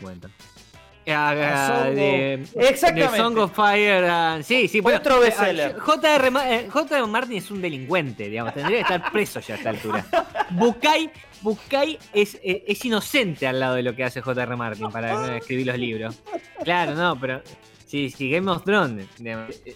Eh, 1.10 1.14
a- 1.14 1.30
A 1.30 1.84
a- 1.86 1.90
de, 1.90 2.34
Exactamente. 2.56 3.12
de 3.12 3.18
Song 3.18 3.38
of 3.40 3.56
Fire. 3.56 4.06
and- 4.06 4.44
sí, 4.44 4.68
sí, 4.68 4.80
bueno, 4.80 5.00
Otro 5.00 5.18
eh, 5.18 5.26
bestseller. 5.26 5.78
J.R. 5.80 6.28
Eh, 6.28 6.68
J.R. 6.70 7.08
Martin 7.08 7.38
es 7.38 7.50
un 7.52 7.62
delincuente, 7.62 8.30
digamos, 8.30 8.54
tendría 8.54 8.78
que 8.78 8.94
estar 8.94 9.12
preso 9.12 9.40
ya 9.40 9.56
a 9.56 9.58
esta 9.58 9.70
altura. 9.72 10.06
Bukai, 10.52 11.10
Bukai 11.42 11.98
es, 12.14 12.36
eh, 12.44 12.64
es 12.68 12.84
inocente 12.86 13.48
al 13.48 13.60
lado 13.60 13.76
de 13.76 13.84
lo 13.84 13.96
que 13.96 14.04
hace 14.04 14.22
J.R. 14.22 14.56
Martin 14.56 14.90
para 14.92 15.36
eh, 15.36 15.38
escribir 15.42 15.68
los 15.68 15.78
libros. 15.78 16.22
Claro, 16.64 16.94
no, 16.96 17.20
pero 17.20 17.42
sí, 17.88 18.10
sí, 18.10 18.30
Game 18.30 18.50
of 18.52 18.64
Thrones, 18.64 19.08
digamos, 19.18 19.50
eh, 19.66 19.76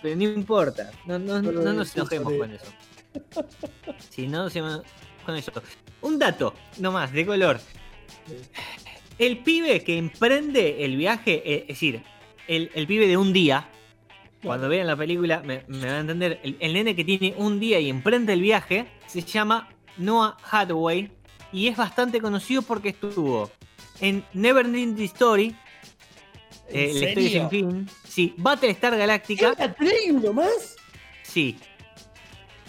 pero 0.00 0.16
no 0.16 0.22
importa, 0.24 0.90
no, 1.06 1.18
no, 1.18 1.42
no 1.42 1.72
nos 1.72 1.94
enojemos 1.96 2.32
con 2.32 2.50
eso. 2.52 2.66
Si 4.10 4.26
no, 4.26 4.48
se 4.48 4.60
con 4.60 5.36
eso. 5.36 5.52
Un 6.02 6.18
dato, 6.18 6.54
nomás, 6.78 7.12
de 7.12 7.26
color. 7.26 7.60
El 9.20 9.38
pibe 9.38 9.84
que 9.84 9.98
emprende 9.98 10.82
el 10.82 10.96
viaje, 10.96 11.42
eh, 11.44 11.60
es 11.62 11.68
decir, 11.68 12.02
el, 12.48 12.70
el 12.74 12.86
pibe 12.86 13.06
de 13.06 13.18
un 13.18 13.34
día, 13.34 13.68
cuando 14.42 14.66
vean 14.70 14.86
la 14.86 14.96
película 14.96 15.42
me, 15.44 15.62
me 15.68 15.78
van 15.80 15.94
a 15.94 16.00
entender, 16.00 16.40
el, 16.42 16.56
el 16.58 16.72
nene 16.72 16.96
que 16.96 17.04
tiene 17.04 17.34
un 17.36 17.60
día 17.60 17.78
y 17.80 17.90
emprende 17.90 18.32
el 18.32 18.40
viaje, 18.40 18.86
se 19.06 19.20
llama 19.20 19.68
Noah 19.98 20.38
Hathaway 20.50 21.10
y 21.52 21.68
es 21.68 21.76
bastante 21.76 22.18
conocido 22.18 22.62
porque 22.62 22.88
estuvo 22.88 23.50
en 24.00 24.24
Neverending 24.32 24.98
Story, 25.02 25.54
eh, 26.70 26.90
¿En 26.90 27.00
la 27.00 27.08
historia 27.10 27.30
sin 27.30 27.50
fin, 27.50 27.88
sí, 28.08 28.34
Battlestar 28.38 28.96
Galactica, 28.96 29.52
¿Era 29.52 29.74
Trey 29.74 30.12
uno 30.12 30.32
más? 30.32 30.76
Sí. 31.24 31.58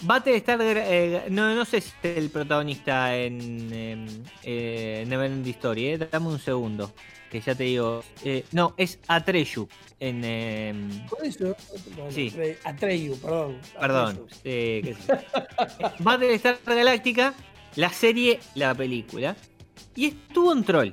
Battlestar, 0.02 0.58
eh, 0.62 1.24
no, 1.30 1.54
no 1.54 1.64
sé 1.64 1.80
si 1.80 1.92
es 2.02 2.16
el 2.18 2.30
protagonista 2.30 3.16
en 3.16 3.68
eh, 3.72 4.06
eh, 4.42 5.04
Neverending 5.06 5.54
Story, 5.54 5.86
eh. 5.90 5.98
dame 6.10 6.26
un 6.28 6.38
segundo, 6.38 6.92
que 7.30 7.40
ya 7.40 7.54
te 7.54 7.64
digo. 7.64 8.02
Eh, 8.24 8.44
no, 8.52 8.74
es 8.76 8.98
Atreyu 9.06 9.68
en... 10.00 11.04
Por 11.08 11.24
eso. 11.24 11.56
Bueno, 11.96 12.10
Sí. 12.10 12.30
Trey- 12.30 12.56
Atreyu, 12.64 13.16
perdón. 13.18 13.58
perdón, 13.80 14.26
eh, 14.44 14.80
qué 14.84 14.94
sé. 14.94 15.24
Battlestar 16.00 16.58
Galáctica, 16.66 17.34
la 17.76 17.90
serie, 17.90 18.40
la 18.56 18.74
película, 18.74 19.36
y 19.94 20.06
estuvo 20.06 20.52
en 20.52 20.64
Troll. 20.64 20.90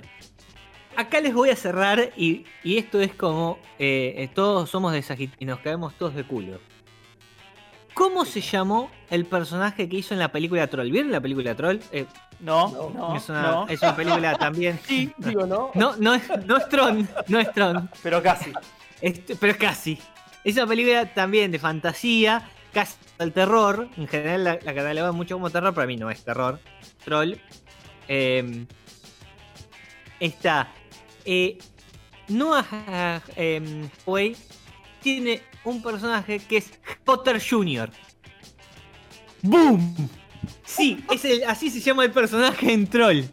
Acá 0.96 1.22
les 1.22 1.34
voy 1.34 1.50
a 1.50 1.56
cerrar 1.56 2.12
y, 2.18 2.44
y 2.64 2.78
esto 2.78 3.00
es 3.02 3.14
como 3.16 3.58
eh, 3.80 4.30
todos 4.36 4.70
somos 4.70 4.92
de 4.94 5.02
Sagit 5.02 5.32
y 5.40 5.46
nos 5.46 5.60
caemos 5.62 5.98
todos 5.98 6.14
de 6.14 6.26
culo. 6.26 6.60
¿Cómo 7.94 8.26
se 8.26 8.42
llamó 8.42 8.90
el 9.10 9.26
personaje 9.26 9.90
que 9.90 9.98
hizo 9.98 10.14
en 10.14 10.20
la 10.20 10.32
película 10.32 10.68
Troll? 10.68 10.90
¿Vieron 10.92 11.12
la 11.12 11.20
película 11.22 11.56
Troll? 11.56 11.80
Eh, 11.92 12.06
No, 12.40 12.92
No, 12.94 13.16
es, 13.16 13.28
una, 13.30 13.42
no, 13.42 13.68
es 13.68 13.82
una 13.82 13.96
película 13.96 14.36
también. 14.38 14.80
Sí, 14.88 15.12
digo, 15.18 15.46
¿no? 15.46 15.72
No, 15.76 15.96
no 15.98 16.14
es, 16.14 16.24
no 16.46 16.58
es 16.58 16.70
Tron, 16.70 17.08
no 17.28 17.40
es 17.40 17.52
Tron, 17.54 17.90
pero 18.02 18.22
casi. 18.24 18.52
este, 19.02 19.36
pero 19.36 19.58
casi. 19.58 20.00
Es 20.44 20.56
una 20.56 20.68
película 20.68 21.14
también 21.14 21.52
de 21.52 21.60
fantasía, 21.60 22.48
casi 22.74 22.96
al 23.18 23.34
terror. 23.34 23.90
En 23.98 24.08
general 24.08 24.44
la, 24.46 24.54
la 24.64 24.74
catalogan 24.74 25.16
mucho 25.16 25.36
como 25.36 25.50
terror, 25.50 25.74
para 25.74 25.86
mí 25.88 25.98
no 25.98 26.10
es 26.10 26.24
terror. 26.24 26.60
Troll. 27.04 27.34
Eh, 28.08 28.66
está. 30.20 30.72
Eh, 31.26 31.58
Noah 32.30 33.22
eh, 33.36 33.90
Way 34.06 34.36
tiene 35.02 35.42
un 35.64 35.82
personaje 35.84 36.40
que 36.40 36.58
es 36.58 36.79
Potter 37.10 37.42
Jr. 37.42 37.90
¡Boom! 39.42 40.10
Sí, 40.64 41.04
es 41.12 41.26
el- 41.26 41.44
así 41.46 41.72
se 41.72 41.80
llama 41.80 42.06
el 42.06 42.12
personaje 42.12 42.72
en 42.72 42.86
Troll. 42.86 43.24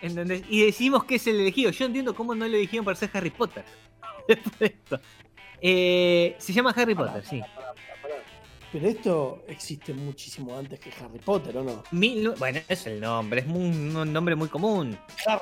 ¿Entendés? 0.00 0.44
Y 0.48 0.64
decimos 0.64 1.04
que 1.04 1.16
es 1.16 1.26
el 1.26 1.38
elegido. 1.40 1.70
Yo 1.70 1.84
entiendo 1.84 2.14
cómo 2.14 2.34
no 2.34 2.48
lo 2.48 2.56
eligieron 2.56 2.86
para 2.86 2.96
ser 2.96 3.10
Harry 3.12 3.28
Potter. 3.28 3.64
Después 4.28 4.58
de 4.58 4.66
esto. 4.66 5.00
Eh, 5.60 6.36
se 6.38 6.52
llama 6.54 6.72
Harry 6.74 6.94
Potter, 6.94 7.22
sí. 7.28 7.42
Pero 8.72 8.88
esto 8.88 9.44
existe 9.46 9.92
muchísimo 9.92 10.56
antes 10.56 10.80
que 10.80 10.90
Harry 11.04 11.18
Potter, 11.18 11.54
¿o 11.58 11.64
no? 11.64 11.82
Mil 11.90 12.30
bueno, 12.38 12.60
es 12.66 12.86
el 12.86 12.98
nombre, 13.00 13.40
es 13.40 13.46
muy- 13.46 13.66
un 13.94 14.10
nombre 14.12 14.36
muy 14.36 14.48
común. 14.48 14.96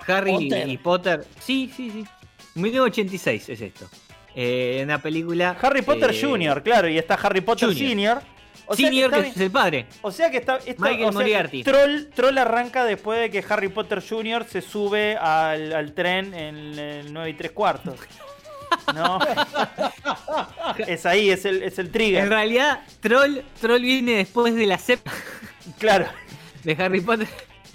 Harry 0.08 0.32
Potter. 0.32 0.68
y 0.68 0.78
Potter. 0.78 1.26
Sí, 1.40 1.70
sí, 1.76 1.90
sí. 1.90 2.04
1986 2.56 3.48
es 3.50 3.60
esto. 3.60 3.88
Eh, 4.38 4.82
una 4.84 5.00
película. 5.00 5.56
Harry 5.60 5.80
Potter 5.82 6.10
eh, 6.10 6.20
Jr., 6.22 6.62
claro, 6.62 6.88
y 6.88 6.98
está 6.98 7.14
Harry 7.14 7.40
Potter. 7.40 7.74
Senior. 7.74 8.20
O 8.68 8.74
sea 8.76 8.88
Senior, 8.88 9.10
que 9.10 9.16
que 9.22 9.26
está 9.28 9.34
es 9.40 9.46
el 9.46 9.50
padre. 9.50 9.86
O 10.02 10.10
sea 10.12 10.30
que 10.30 10.36
está. 10.38 10.56
esto- 10.58 10.82
Michael 10.82 11.04
o 11.04 11.12
sea 11.12 11.20
Moriarty. 11.20 11.62
Troll, 11.64 12.08
Troll 12.14 12.36
arranca 12.38 12.84
después 12.84 13.18
de 13.20 13.30
que 13.30 13.44
Harry 13.48 13.68
Potter 13.68 14.02
Jr. 14.06 14.44
se 14.44 14.60
sube 14.60 15.16
al, 15.16 15.72
al 15.72 15.92
tren 15.94 16.34
en 16.34 16.78
el 16.78 17.12
9 17.12 17.30
y 17.30 17.34
3 17.34 17.50
cuartos. 17.52 17.98
¿No? 18.94 19.18
es 20.86 21.06
ahí, 21.06 21.30
es 21.30 21.44
el, 21.44 21.62
es 21.62 21.78
el 21.78 21.86
En 21.86 21.92
trigger. 21.92 22.28
realidad, 22.28 22.80
Troll, 23.00 23.38
Troll 23.60 23.80
viene 23.82 24.12
después 24.16 24.54
de 24.54 24.66
la 24.66 24.78
CEP 24.78 25.00
Claro. 25.78 26.06
de 26.64 26.76
Harry 26.78 27.00
Potter. 27.00 27.28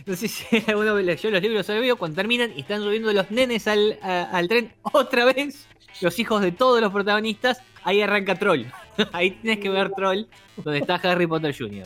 No 0.05 0.15
sé 0.15 0.27
si 0.27 0.45
alguno 0.67 0.97
leyó 0.97 1.29
los 1.29 1.41
libros 1.41 1.69
o 1.69 1.79
vio 1.79 1.95
cuando 1.95 2.15
terminan 2.15 2.51
y 2.55 2.61
están 2.61 2.81
subiendo 2.81 3.13
los 3.13 3.29
nenes 3.31 3.67
al, 3.67 3.97
a- 4.01 4.23
al 4.31 4.47
tren 4.47 4.73
otra 4.81 5.25
vez. 5.25 5.67
Los 5.99 6.17
hijos 6.19 6.41
de 6.41 6.51
todos 6.51 6.81
los 6.81 6.91
protagonistas. 6.91 7.61
Ahí 7.83 8.01
arranca 8.01 8.35
Troll. 8.35 8.65
Ahí 9.11 9.31
tienes 9.31 9.59
que 9.59 9.69
ver 9.69 9.91
Troll, 9.91 10.25
donde 10.57 10.79
está 10.79 10.95
Harry 10.95 11.27
Potter 11.27 11.55
Jr. 11.57 11.85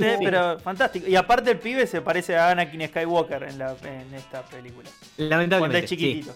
Eh, 0.00 0.16
Pero 0.18 0.58
fantástico. 0.60 1.06
Y 1.08 1.16
aparte 1.16 1.50
el 1.50 1.58
pibe 1.58 1.86
se 1.86 2.00
parece 2.00 2.36
a 2.36 2.50
Anakin 2.50 2.88
Skywalker 2.88 3.42
en, 3.42 3.58
la, 3.58 3.76
en 3.84 4.14
esta 4.14 4.42
película. 4.42 4.88
Cuando 5.16 5.30
Lamentablemente. 5.30 5.84
es 5.84 5.90
chiquitito. 5.90 6.34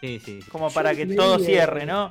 Sí, 0.00 0.20
sí, 0.24 0.40
sí. 0.42 0.50
Como 0.50 0.70
para 0.70 0.94
que 0.94 1.06
todo 1.06 1.38
cierre, 1.38 1.86
¿no? 1.86 2.10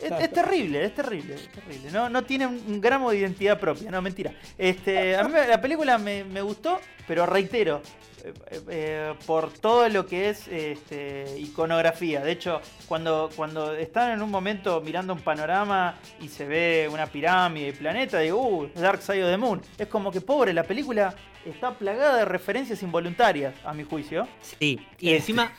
Es, 0.00 0.30
terrible, 0.32 0.84
es 0.84 0.94
terrible, 0.94 1.34
es 1.34 1.48
terrible. 1.48 1.90
No, 1.90 2.08
no 2.08 2.22
tiene 2.24 2.46
un, 2.46 2.80
gramo 2.80 3.10
de 3.10 3.18
identidad 3.18 3.58
propia, 3.58 3.90
no, 3.90 4.02
mentira. 4.02 4.32
Este, 4.58 5.16
a 5.16 5.24
mí 5.24 5.32
la 5.48 5.60
película 5.60 5.96
me, 5.98 6.22
me 6.24 6.42
gustó, 6.42 6.80
pero 7.06 7.24
reitero, 7.24 7.80
eh, 8.24 8.32
eh, 8.68 9.14
por 9.24 9.52
todo 9.52 9.88
lo 9.88 10.04
que 10.06 10.28
es 10.30 10.48
este, 10.48 11.38
iconografía. 11.38 12.20
De 12.20 12.32
hecho, 12.32 12.60
cuando, 12.86 13.30
cuando 13.34 13.72
están 13.74 14.12
en 14.12 14.22
un 14.22 14.30
momento 14.30 14.80
mirando 14.80 15.12
un 15.14 15.20
panorama 15.20 15.94
y 16.20 16.28
se 16.28 16.44
ve 16.44 16.88
una 16.92 17.06
pirámide 17.06 17.68
y 17.68 17.72
planeta, 17.72 18.18
digo, 18.18 18.40
uh, 18.46 18.68
Dark 18.74 19.00
Side 19.00 19.24
of 19.24 19.30
the 19.30 19.36
Moon. 19.36 19.62
Es 19.78 19.86
como 19.88 20.10
que 20.12 20.20
pobre, 20.20 20.52
la 20.52 20.64
película 20.64 21.14
está 21.44 21.72
plagada 21.72 22.16
de 22.18 22.24
referencias 22.24 22.82
involuntarias, 22.82 23.54
a 23.64 23.72
mi 23.72 23.84
juicio. 23.84 24.26
Sí, 24.42 24.78
y 24.98 25.10
Este. 25.10 25.16
encima, 25.16 25.52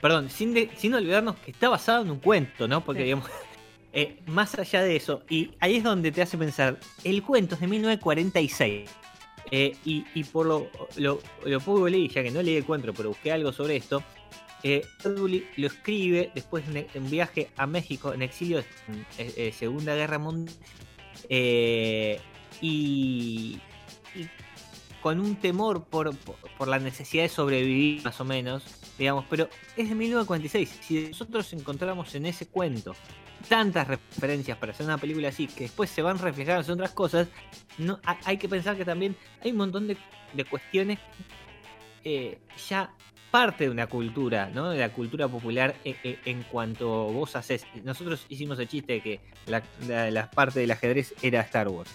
perdón, 0.00 0.30
sin, 0.30 0.54
de- 0.54 0.70
sin 0.76 0.94
olvidarnos 0.94 1.36
que 1.36 1.50
está 1.50 1.68
basado 1.68 2.02
en 2.02 2.10
un 2.12 2.20
cuento, 2.20 2.66
¿no? 2.68 2.82
Porque, 2.84 3.00
Sí. 3.00 3.04
digamos, 3.06 3.28
eh, 4.00 4.16
más 4.26 4.56
allá 4.56 4.82
de 4.82 4.94
eso, 4.94 5.22
y 5.28 5.50
ahí 5.60 5.76
es 5.76 5.84
donde 5.84 6.12
te 6.12 6.22
hace 6.22 6.38
pensar, 6.38 6.78
el 7.02 7.22
cuento 7.22 7.56
es 7.56 7.60
de 7.60 7.66
1946. 7.66 8.90
eh, 9.50 9.76
y, 9.84 10.04
y 10.14 10.24
por 10.24 10.46
lo, 10.46 10.70
lo, 10.96 11.20
lo 11.44 11.60
poco 11.60 11.84
que 11.86 11.90
leí, 11.90 12.08
ya 12.08 12.22
que 12.22 12.30
no 12.30 12.42
leí 12.42 12.56
el 12.56 12.64
cuento, 12.64 12.92
pero 12.94 13.08
busqué 13.08 13.32
algo 13.32 13.50
sobre 13.52 13.76
esto, 13.76 14.02
eh, 14.62 14.84
lo 15.56 15.66
escribe 15.66 16.30
después 16.34 16.66
de 16.72 16.86
un, 16.94 17.10
viaje 17.10 17.48
a 17.56 17.66
México 17.66 18.12
en 18.12 18.22
exilio, 18.22 18.58
en, 18.58 19.06
eh, 19.18 19.32
eh, 19.36 19.52
Segunda 19.52 19.94
Guerra 19.94 20.18
Mundial, 20.18 20.54
y 22.60 23.58
con 25.02 25.20
un 25.20 25.36
temor 25.36 25.84
por, 25.84 26.16
por, 26.16 26.68
la 26.68 26.78
necesidad 26.78 27.22
de 27.24 27.28
sobrevivir, 27.28 28.02
más 28.04 28.20
o 28.20 28.24
menos, 28.24 28.64
digamos, 28.98 29.24
pero 29.30 29.48
es 29.76 29.88
de 29.88 29.94
1946. 29.94 30.78
Si 30.82 31.08
nosotros 31.08 31.52
encontramos 31.52 32.14
en 32.14 32.26
ese 32.26 32.46
cuento 32.46 32.94
tantas 33.48 33.86
referencias 33.86 34.58
para 34.58 34.72
hacer 34.72 34.84
una 34.86 34.98
película 34.98 35.28
así, 35.28 35.46
que 35.46 35.64
después 35.64 35.88
se 35.90 36.02
van 36.02 36.18
reflejadas 36.18 36.66
en 36.68 36.74
otras 36.74 36.90
cosas, 36.90 37.28
no, 37.78 38.00
ha- 38.04 38.18
hay 38.24 38.36
que 38.38 38.48
pensar 38.48 38.76
que 38.76 38.84
también 38.84 39.16
hay 39.42 39.52
un 39.52 39.58
montón 39.58 39.86
de, 39.86 39.96
de 40.32 40.44
cuestiones 40.44 40.98
eh, 42.04 42.38
ya 42.68 42.90
parte 43.30 43.64
de 43.64 43.70
una 43.70 43.86
cultura, 43.86 44.50
¿no? 44.54 44.70
De 44.70 44.78
la 44.78 44.88
cultura 44.92 45.28
popular 45.28 45.76
eh, 45.84 45.94
eh, 46.02 46.18
en 46.24 46.42
cuanto 46.44 46.88
vos 47.12 47.36
haces. 47.36 47.66
Nosotros 47.84 48.24
hicimos 48.28 48.58
el 48.58 48.68
chiste 48.68 48.94
de 48.94 49.00
que 49.02 49.20
la- 49.46 50.10
la 50.10 50.30
parte 50.30 50.60
del 50.60 50.70
ajedrez 50.70 51.14
era 51.22 51.40
Star 51.42 51.68
Wars. 51.68 51.90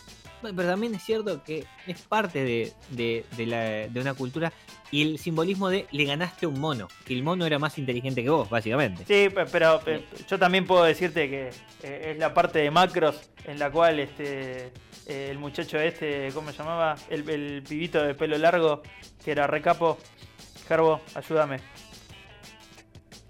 Pero 0.56 0.68
también 0.70 0.94
es 0.96 1.04
cierto 1.04 1.44
que 1.44 1.66
es 1.88 2.02
parte 2.02 2.44
de, 2.44 2.74
de- 2.90 3.26
de 3.38 3.46
la- 3.46 3.88
de 3.88 4.00
una 4.02 4.14
cultura 4.14 4.52
y 4.92 5.02
el 5.04 5.18
simbolismo 5.20 5.70
de 5.70 5.88
le 5.92 6.04
ganaste 6.06 6.46
a 6.46 6.50
un 6.50 6.60
mono, 6.60 6.88
que 7.06 7.14
el 7.14 7.24
mono 7.24 7.46
era 7.46 7.58
más 7.60 7.78
inteligente 7.78 8.22
que 8.24 8.30
vos, 8.30 8.50
básicamente. 8.50 9.04
Sí, 9.08 9.30
pe- 9.34 9.46
pero 9.52 9.80
pe- 9.80 10.04
yo 10.28 10.38
también 10.38 10.66
puedo 10.66 10.84
decirte 10.84 11.30
que 11.30 11.50
eh, 11.84 12.12
es 12.12 12.18
la 12.18 12.34
parte 12.34 12.60
de 12.60 12.70
macros 12.72 13.20
en 13.46 13.58
la 13.60 13.72
cual 13.72 14.00
este 14.00 14.72
eh, 15.08 15.28
el 15.32 15.38
muchacho 15.40 15.80
este, 15.80 16.30
¿cómo 16.34 16.52
se 16.52 16.58
llamaba? 16.60 16.96
El, 17.10 17.28
el 17.30 17.64
pibito 17.68 18.02
de 18.04 18.14
pelo 18.16 18.38
largo, 18.38 18.82
que 19.24 19.32
era 19.32 19.48
recapo. 19.48 19.98
Carbo, 20.68 21.02
ayúdame. 21.16 21.60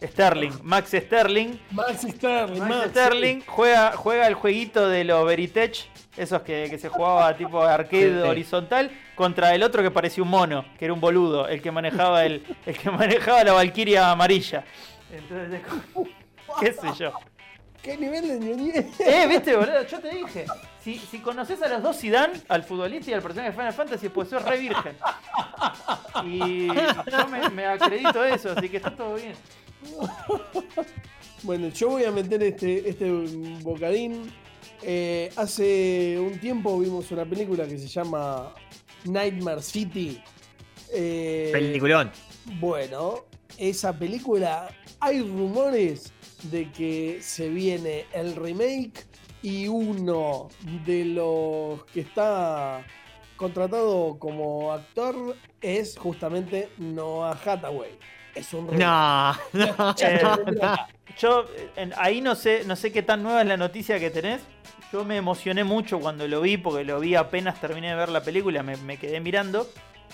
Sterling, 0.01 0.51
Max 0.63 0.89
Sterling. 0.91 1.57
Max 1.71 2.01
Sterling, 2.01 2.59
Max 2.59 2.69
Max, 2.69 2.89
Sterling 2.91 3.41
juega, 3.47 3.93
juega 3.95 4.27
el 4.27 4.33
jueguito 4.33 4.89
de 4.89 5.05
los 5.05 5.25
Veritech, 5.25 5.89
esos 6.17 6.41
que, 6.43 6.67
que 6.69 6.77
se 6.77 6.89
jugaba 6.89 7.35
tipo 7.35 7.61
arcade 7.61 8.09
Sí, 8.09 8.21
sí. 8.21 8.27
horizontal, 8.29 8.91
contra 9.15 9.53
el 9.55 9.63
otro 9.63 9.81
que 9.83 9.91
parecía 9.91 10.23
un 10.23 10.29
mono, 10.29 10.65
que 10.77 10.85
era 10.85 10.93
un 10.93 10.99
boludo, 11.01 11.47
el 11.47 11.61
que 11.61 11.71
manejaba 11.71 12.25
el, 12.25 12.43
el 12.65 12.77
que 12.77 12.89
manejaba 12.91 13.43
la 13.43 13.53
Valquiria 13.53 14.11
amarilla. 14.11 14.63
Entonces, 15.11 15.61
qué 16.59 16.73
sé 16.73 16.87
yo. 16.99 17.11
¿Qué 17.81 17.97
nivel 17.97 18.27
de 18.27 18.39
ñoñez? 18.39 18.99
Eh, 19.01 19.25
viste, 19.27 19.55
boludo, 19.57 19.85
yo 19.85 19.99
te 19.99 20.09
dije. 20.15 20.45
Si, 20.79 20.97
si 20.97 21.19
conoces 21.19 21.61
a 21.61 21.67
los 21.67 21.81
dos 21.83 21.97
Zidane, 21.99 22.33
al 22.47 22.63
futbolista 22.63 23.11
y 23.11 23.13
al 23.13 23.21
personaje 23.21 23.49
de 23.51 23.55
Final 23.57 23.73
Fantasy, 23.73 24.09
pues 24.09 24.29
sos 24.29 24.41
re 24.43 24.57
virgen. 24.57 24.95
Y 26.25 26.67
yo 26.67 27.27
me, 27.29 27.49
me 27.49 27.65
acredito 27.65 28.23
eso, 28.23 28.53
así 28.55 28.69
que 28.69 28.77
está 28.77 28.91
todo 28.91 29.15
bien. 29.15 29.33
Bueno, 31.43 31.67
yo 31.69 31.89
voy 31.89 32.05
a 32.05 32.11
meter 32.11 32.41
este, 32.43 32.89
este 32.89 33.09
bocadín. 33.61 34.31
Eh, 34.85 35.31
hace 35.35 36.17
un 36.19 36.37
tiempo 36.39 36.77
vimos 36.79 37.09
una 37.11 37.25
película 37.25 37.65
que 37.65 37.77
se 37.77 37.87
llama 37.87 38.53
Nightmare 39.05 39.61
City. 39.61 40.21
Eh, 40.91 41.49
Peliculón. 41.53 42.11
Bueno, 42.59 43.25
esa 43.57 43.97
película, 43.97 44.69
hay 44.99 45.21
rumores 45.21 46.11
de 46.43 46.69
que 46.71 47.19
se 47.21 47.49
viene 47.49 48.05
el 48.13 48.35
remake 48.35 49.05
y 49.41 49.67
uno 49.67 50.49
de 50.85 51.05
los 51.05 51.85
que 51.85 52.01
está 52.01 52.85
contratado 53.37 54.17
como 54.19 54.71
actor 54.73 55.35
es 55.61 55.97
justamente 55.97 56.69
Noah 56.77 57.37
Hathaway. 57.45 57.91
Es 58.35 58.53
un 58.53 58.67
remake. 58.67 58.83
No, 58.83 59.33
no, 59.53 59.95
Eh, 60.01 60.21
no. 60.61 60.75
Yo 61.19 61.45
en- 61.75 61.93
ahí 61.97 62.19
no 62.21 62.35
sé, 62.35 62.63
no 62.65 62.75
sé 62.75 62.91
qué 62.91 63.03
tan 63.03 63.21
nueva 63.23 63.41
es 63.41 63.47
la 63.47 63.57
noticia 63.57 63.99
que 63.99 64.09
tenés. 64.09 64.41
Yo 64.93 65.03
me 65.03 65.17
emocioné 65.17 65.63
mucho 65.63 65.99
cuando 65.99 66.27
lo 66.27 66.39
vi, 66.41 66.57
porque 66.57 66.83
lo 66.85 66.99
vi 66.99 67.15
apenas 67.15 67.59
terminé 67.59 67.89
de 67.89 67.95
ver 67.95 68.09
la 68.09 68.21
película, 68.23 68.61
me, 68.61 68.77
me 68.77 68.97
quedé 68.97 69.19
mirando, 69.19 69.67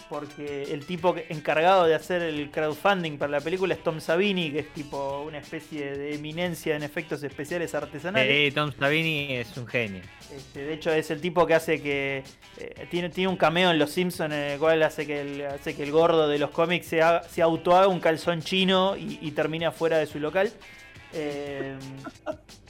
porque 0.07 0.63
el 0.71 0.85
tipo 0.85 1.13
encargado 1.27 1.85
de 1.85 1.95
hacer 1.95 2.21
el 2.21 2.49
crowdfunding 2.49 3.17
para 3.17 3.29
la 3.33 3.41
película 3.41 3.73
es 3.73 3.83
Tom 3.83 3.99
Savini, 3.99 4.51
que 4.53 4.59
es 4.59 4.73
tipo 4.73 5.23
una 5.27 5.39
especie 5.39 5.91
de 5.97 6.15
eminencia 6.15 6.77
en 6.77 6.83
efectos 6.83 7.21
especiales 7.23 7.75
artesanales. 7.75 8.31
Eh, 8.31 8.51
Tom 8.55 8.71
Savini 8.71 9.33
es 9.35 9.55
un 9.57 9.67
genio. 9.67 10.01
Este, 10.33 10.63
de 10.63 10.73
hecho, 10.75 10.93
es 10.93 11.11
el 11.11 11.19
tipo 11.19 11.45
que 11.45 11.55
hace 11.55 11.81
que. 11.81 12.23
eh, 12.57 12.87
tiene, 12.89 13.09
tiene 13.09 13.27
un 13.27 13.35
cameo 13.37 13.71
en 13.71 13.79
Los 13.79 13.91
Simpsons 13.91 14.33
en 14.33 14.39
el 14.39 14.59
cual 14.59 14.81
hace 14.83 15.05
que 15.05 15.19
el, 15.19 15.45
hace 15.45 15.75
que 15.75 15.83
el 15.83 15.91
gordo 15.91 16.29
de 16.29 16.39
los 16.39 16.51
cómics 16.51 16.85
se, 16.87 17.01
haga- 17.01 17.23
se 17.23 17.41
autohaga 17.41 17.87
un 17.89 17.99
calzón 17.99 18.41
chino 18.41 18.95
y, 18.95 19.19
y 19.21 19.31
termine 19.31 19.65
afuera 19.65 19.97
de 19.97 20.05
su 20.07 20.19
local. 20.19 20.53
Eh, 21.11 21.75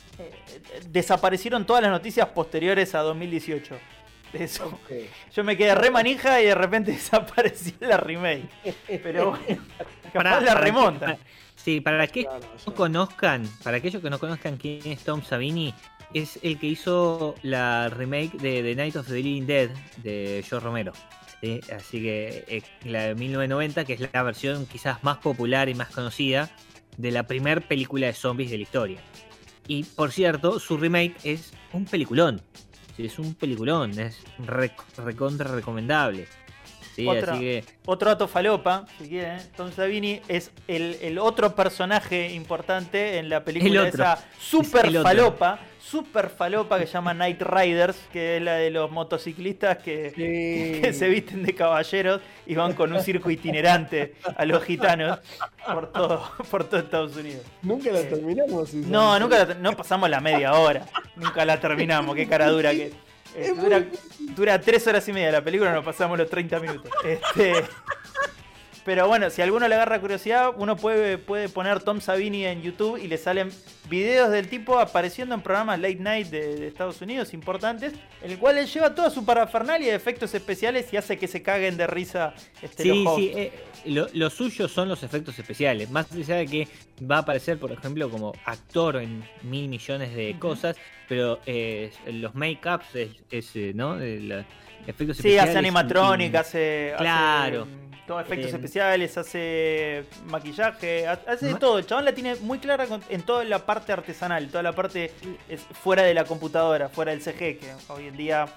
desaparecieron 0.90 1.66
todas 1.66 1.82
las 1.84 1.92
noticias 1.92 2.28
posteriores 2.30 2.96
a 2.96 3.00
2018. 3.02 3.76
De 4.34 4.44
eso. 4.44 4.80
Yo 5.34 5.44
me 5.44 5.58
quedé 5.58 5.74
re 5.74 5.90
manija 5.90 6.40
y 6.42 6.46
de 6.46 6.56
repente 6.56 6.92
desapareció 6.94 7.74
la 7.82 7.98
remake. 7.98 8.48
Pero 9.02 9.32
bueno, 9.32 9.64
capaz 10.04 10.14
Pará, 10.14 10.40
la 10.42 10.48
para 10.54 10.60
remontan. 10.62 11.18
que- 11.18 11.24
sí, 11.56 11.82
para 11.82 12.06
que 12.08 12.24
Claro, 12.26 12.40
no 12.40 12.60
sí. 12.60 12.72
conozcan, 12.72 13.48
para 13.64 13.78
aquellos 13.78 14.02
que 14.04 14.10
no 14.12 14.20
conozcan 14.20 14.58
quién 14.58 14.82
es 14.86 15.04
Tom 15.04 15.24
Savini, 15.24 15.74
es 16.14 16.40
el 16.44 16.60
que 16.60 16.68
hizo 16.68 17.34
la 17.42 17.90
remake 17.90 18.34
de 18.38 18.62
The 18.62 18.76
Night 18.76 18.96
of 18.98 19.08
the 19.08 19.14
Living 19.16 19.46
Dead 19.48 19.70
de 19.98 20.44
George 20.48 20.64
Romero. 20.66 20.94
¿sí? 21.42 21.60
Así 21.76 22.00
que 22.02 22.46
eh, 22.48 22.62
la 22.86 23.04
de 23.08 23.16
1990, 23.16 23.84
que 23.86 23.94
es 23.94 24.02
la 24.14 24.22
versión 24.24 24.68
quizás 24.68 25.04
más 25.04 25.18
popular 25.18 25.70
y 25.70 25.74
más 25.76 25.90
conocida 25.90 26.50
de 26.98 27.10
la 27.12 27.24
primer 27.24 27.68
película 27.68 28.06
de 28.08 28.14
zombies 28.14 28.52
de 28.52 28.58
la 28.58 28.64
historia. 28.64 29.00
Y 29.70 29.84
por 29.84 30.12
cierto, 30.12 30.60
su 30.60 30.78
remake 30.78 31.16
es 31.24 31.54
un 31.72 31.86
peliculón. 31.86 32.42
Es 32.98 33.18
un 33.20 33.34
peliculón, 33.36 33.98
es 33.98 34.20
re- 34.46 34.74
recontra 34.98 35.50
recomendable. 35.50 36.28
Sí, 37.00 37.08
Otra- 37.08 37.34
así 37.34 37.42
que 37.42 37.64
Otro 37.86 38.10
dato 38.10 38.28
falopa, 38.28 38.86
si 39.00 39.10
quieren. 39.10 39.40
Tom 39.56 39.72
Savini 39.72 40.22
es 40.28 40.52
el, 40.68 40.98
el 41.02 41.18
otro 41.20 41.56
personaje 41.56 42.32
importante 42.34 43.18
en 43.18 43.30
la 43.30 43.44
película 43.44 43.82
El 43.82 43.88
otro. 43.88 44.04
esa 44.04 44.26
super 44.40 44.86
Es 44.86 44.90
el 44.92 44.98
otro. 44.98 45.10
falopa, 45.10 45.60
super 45.80 46.30
falopa 46.30 46.78
que 46.80 46.86
se 46.86 46.94
llama 46.94 47.14
Night 47.14 47.42
Riders, 47.42 47.98
que 48.14 48.38
es 48.38 48.44
la 48.44 48.54
de 48.56 48.70
los 48.70 48.92
motociclistas 48.92 49.78
que, 49.78 50.12
Sí. 50.16 50.82
que 50.82 50.94
se 50.94 51.08
visten 51.10 51.44
de 51.44 51.56
caballeros 51.56 52.22
y 52.46 52.56
van 52.56 52.74
con 52.74 52.94
un 52.94 53.02
circo 53.02 53.30
itinerante 53.32 54.14
a 54.36 54.46
los 54.46 54.64
gitanos 54.64 55.20
por 55.66 55.92
todo, 55.92 56.32
por 56.52 56.64
todo 56.66 56.80
Estados 56.80 57.16
Unidos. 57.16 57.44
Nunca 57.62 57.92
la 57.92 58.02
terminamos. 58.04 58.74
No, 58.74 59.20
nunca 59.20 59.46
la- 59.46 59.54
no 59.56 59.72
pasamos 59.76 60.10
la 60.10 60.20
media 60.20 60.54
hora. 60.54 60.86
Nunca 61.16 61.44
la 61.46 61.60
terminamos, 61.60 62.16
qué 62.16 62.28
cara 62.28 62.50
dura 62.50 62.72
que. 62.72 62.92
Eh, 63.36 63.54
dura, 63.56 63.86
dura 64.36 64.62
tres 64.62 64.86
horas 64.88 65.08
y 65.08 65.14
media 65.14 65.32
la 65.32 65.44
película, 65.44 65.74
nos 65.74 65.86
pasamos 65.86 66.18
los 66.18 66.30
30 66.30 66.60
minutos. 66.60 66.92
Este, 67.04 67.54
pero 68.86 69.08
bueno, 69.08 69.30
si 69.30 69.42
a 69.42 69.44
alguno 69.46 69.68
le 69.68 69.76
agarra 69.76 70.00
curiosidad, 70.00 70.52
uno 70.58 70.76
puede, 70.76 71.18
puede 71.18 71.50
poner 71.50 71.82
Tom 71.82 72.02
Savini 72.02 72.46
en 72.46 72.62
YouTube 72.62 72.98
y 72.98 73.08
le 73.08 73.18
salen 73.18 73.50
videos 73.90 74.32
del 74.32 74.48
tipo 74.48 74.80
apareciendo 74.80 75.36
en 75.36 75.42
programas 75.42 75.80
late 75.80 75.96
night 75.96 76.28
de, 76.28 76.56
de 76.56 76.68
Estados 76.68 77.02
Unidos 77.02 77.34
importantes, 77.34 77.94
en 78.22 78.32
el 78.32 78.38
cual 78.40 78.58
él 78.58 78.68
lleva 78.68 78.96
toda 78.96 79.10
su 79.10 79.26
parafernalia 79.26 79.90
de 79.90 79.96
efectos 79.96 80.34
especiales 80.34 80.92
y 80.94 80.98
hace 80.98 81.18
que 81.18 81.28
se 81.28 81.42
caguen 81.42 81.78
de 81.78 81.88
risa 81.88 82.34
este, 82.62 82.84
Sí, 82.84 83.04
los 83.04 83.16
sí, 83.16 83.32
eh, 83.36 83.52
lo, 83.86 84.08
lo 84.14 84.30
suyo 84.30 84.68
son 84.68 84.88
los 84.90 85.04
efectos 85.04 85.38
especiales. 85.38 85.90
Más 85.90 86.12
allá 86.12 86.36
de 86.36 86.46
que 86.48 86.68
va 87.10 87.18
a 87.18 87.20
aparecer, 87.20 87.58
por 87.60 87.72
ejemplo, 87.72 88.10
como 88.10 88.34
actor 88.46 88.98
en 88.98 89.24
mil 89.44 89.68
millones 89.68 90.16
de 90.16 90.38
cosas, 90.40 90.76
pero 91.08 91.40
eh, 91.46 91.92
los 92.12 92.34
make-ups 92.36 92.96
es, 92.96 93.10
es, 93.32 93.56
eh, 93.56 93.72
¿no? 93.76 94.00
El, 94.00 94.46
efectos 94.88 95.18
Sí, 95.18 95.22
especiales. 95.30 95.50
hace 95.50 95.58
animatronic, 95.60 96.34
y- 96.34 96.38
hace, 96.38 96.94
hace, 96.94 97.04
Claro. 97.04 97.66
mm, 97.66 97.89
Todo 98.10 98.22
efectos 98.22 98.52
Eh, 98.52 98.56
especiales, 98.56 99.16
hace 99.20 100.04
maquillaje, 100.26 101.06
ha- 101.06 101.22
hace 101.28 101.46
de 101.46 101.54
todo. 101.54 101.78
El 101.78 101.86
chabón 101.86 102.06
la 102.06 102.12
tiene 102.16 102.34
muy 102.38 102.58
clara 102.58 102.88
en 103.08 103.22
toda 103.22 103.44
la 103.44 103.64
parte 103.68 103.92
artesanal, 103.92 104.48
toda 104.48 104.64
la 104.64 104.74
parte 104.74 105.12
es 105.48 105.62
fuera 105.62 106.02
de 106.02 106.16
la 106.16 106.24
computadora, 106.26 106.90
fuera 106.90 107.12
del 107.12 107.22
CG, 107.22 107.60
que 107.60 107.72
hoy 107.90 108.08
en 108.08 108.18
día 108.18 108.48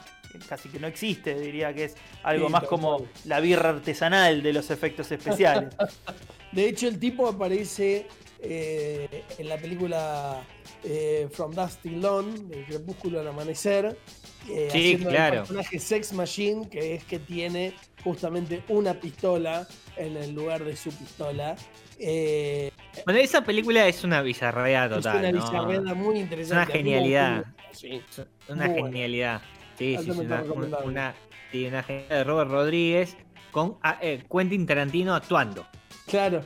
casi 0.49 0.71
que 0.71 0.81
no 0.81 0.87
existe, 0.87 1.35
diría 1.39 1.75
que 1.75 1.85
es 1.85 1.97
algo 2.23 2.47
Sí, 2.47 2.53
más 2.53 2.65
como 2.65 3.07
la 3.27 3.41
birra 3.41 3.69
artesanal 3.69 4.43
de 4.43 4.55
los 4.55 4.71
efectos 4.71 5.13
especiales. 5.13 5.69
De 6.53 6.67
hecho, 6.67 6.89
el 6.89 6.99
tipo 6.99 7.29
aparece 7.29 8.07
eh, 8.41 9.23
en 9.37 9.49
la 9.51 9.59
película 9.59 10.43
eh, 10.83 11.29
From 11.31 11.53
Dust 11.53 11.83
Till 11.83 12.01
Dawn, 12.01 12.49
del 12.49 12.65
crepúsculo 12.65 13.21
al 13.21 13.29
amanecer. 13.29 13.99
Eh, 14.49 14.69
Sí, 14.71 14.79
haciendo 14.95 15.09
el 15.09 15.15
claro. 15.15 15.37
personaje 15.39 15.79
Sex 15.79 16.13
Machine, 16.13 16.69
que 16.69 16.95
es 16.95 17.05
que 17.05 17.19
tiene 17.19 17.75
justamente 18.03 18.63
una 18.69 18.95
pistola 18.95 19.67
en 19.97 20.17
el 20.17 20.33
lugar 20.35 20.65
de 20.65 20.77
su 20.77 20.91
pistola. 20.91 21.57
Eh, 21.99 22.71
Bueno, 23.05 23.21
esa 23.21 23.45
película 23.45 23.87
es 23.87 24.03
una 24.05 24.23
bizarrea 24.23 24.87
es 24.87 24.91
total. 24.91 25.19
una 25.19 25.33
¿no? 25.33 25.41
bizarrera 25.45 25.95
muy 25.95 26.19
interesante. 26.19 26.63
Es 26.63 26.69
una 26.69 26.79
genialidad. 26.79 27.45
Sí. 27.73 28.03
Una 28.49 28.67
Muy 28.69 28.83
genialidad. 28.83 29.43
Sí, 29.79 29.97
sí, 30.03 30.11
una, 30.11 30.43
una, 30.43 31.15
sí, 31.51 31.65
una 31.67 31.83
genialidad 31.83 32.17
de 32.19 32.25
Robert 32.25 32.51
Rodríguez 32.51 33.17
con 33.51 33.79
ah, 33.83 33.99
eh, 34.03 34.23
Quentin 34.31 34.67
Tarantino 34.67 35.15
actuando. 35.15 35.67
Claro. 36.07 36.45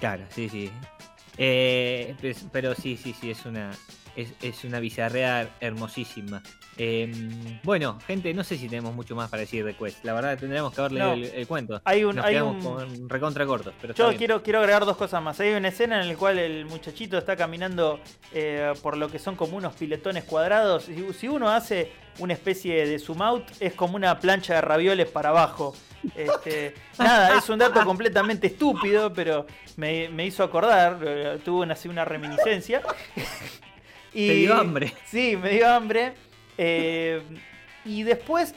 Claro, 0.00 0.24
sí, 0.30 0.48
sí. 0.48 0.70
Eh, 1.36 2.14
pues, 2.20 2.46
pero 2.52 2.74
sí, 2.74 2.96
sí, 2.96 3.14
sí, 3.20 3.30
es 3.30 3.44
una, 3.46 3.70
es, 4.18 4.32
es 4.42 4.64
una 4.64 4.80
bizarrea 4.80 5.56
hermosísima. 5.60 6.42
Eh, 6.76 7.10
bueno, 7.64 7.98
gente, 8.06 8.32
no 8.34 8.44
sé 8.44 8.56
si 8.56 8.68
tenemos 8.68 8.94
mucho 8.94 9.16
más 9.16 9.28
para 9.30 9.40
decir 9.40 9.64
de 9.64 9.74
Quest. 9.74 10.04
La 10.04 10.12
verdad, 10.12 10.38
tendríamos 10.38 10.72
que 10.74 10.80
haber 10.80 10.92
leído 10.92 11.08
No. 11.08 11.14
el, 11.14 11.24
el 11.24 11.46
cuento. 11.46 11.80
Hay 11.84 12.04
un, 12.04 12.16
Nos 12.16 12.24
hay 12.24 12.34
quedamos 12.34 12.64
un, 12.64 12.74
con 12.74 13.08
recontra 13.08 13.46
cortos. 13.46 13.74
Pero 13.80 13.94
Yo 13.94 14.14
quiero, 14.16 14.42
quiero 14.42 14.58
agregar 14.60 14.84
dos 14.84 14.96
cosas 14.96 15.22
más. 15.22 15.38
Hay 15.40 15.54
una 15.54 15.68
escena 15.68 16.00
en 16.02 16.08
la 16.08 16.14
cual 16.16 16.38
el 16.38 16.66
muchachito 16.66 17.18
está 17.18 17.36
caminando 17.36 18.00
eh, 18.32 18.72
por 18.82 18.96
lo 18.96 19.08
que 19.08 19.18
son 19.18 19.34
como 19.36 19.56
unos 19.56 19.74
piletones 19.74 20.24
cuadrados. 20.24 20.84
Si, 20.84 21.12
si 21.14 21.28
uno 21.28 21.48
hace 21.50 21.90
una 22.18 22.32
especie 22.34 22.86
de 22.86 22.98
zoom 22.98 23.22
out, 23.22 23.44
es 23.60 23.72
como 23.74 23.96
una 23.96 24.18
plancha 24.18 24.54
de 24.54 24.60
ravioles 24.60 25.08
para 25.08 25.30
abajo. 25.30 25.74
Este, 26.14 26.74
nada, 26.98 27.36
es 27.38 27.48
un 27.48 27.58
dato 27.58 27.84
completamente 27.84 28.46
estúpido, 28.48 29.12
pero 29.12 29.46
me, 29.76 30.08
me 30.10 30.26
hizo 30.26 30.44
acordar. 30.44 30.98
eh, 31.04 31.38
Tuve 31.44 31.62
una, 31.62 31.76
una 31.86 32.04
reminiscencia. 32.04 32.82
Y, 34.12 34.26
Te 34.26 34.34
dio 34.34 34.54
hambre. 34.54 34.92
Sí, 35.06 35.36
me 35.36 35.50
dio 35.50 35.68
hambre. 35.68 36.14
Eh, 36.56 37.22
y 37.84 38.02
después 38.02 38.54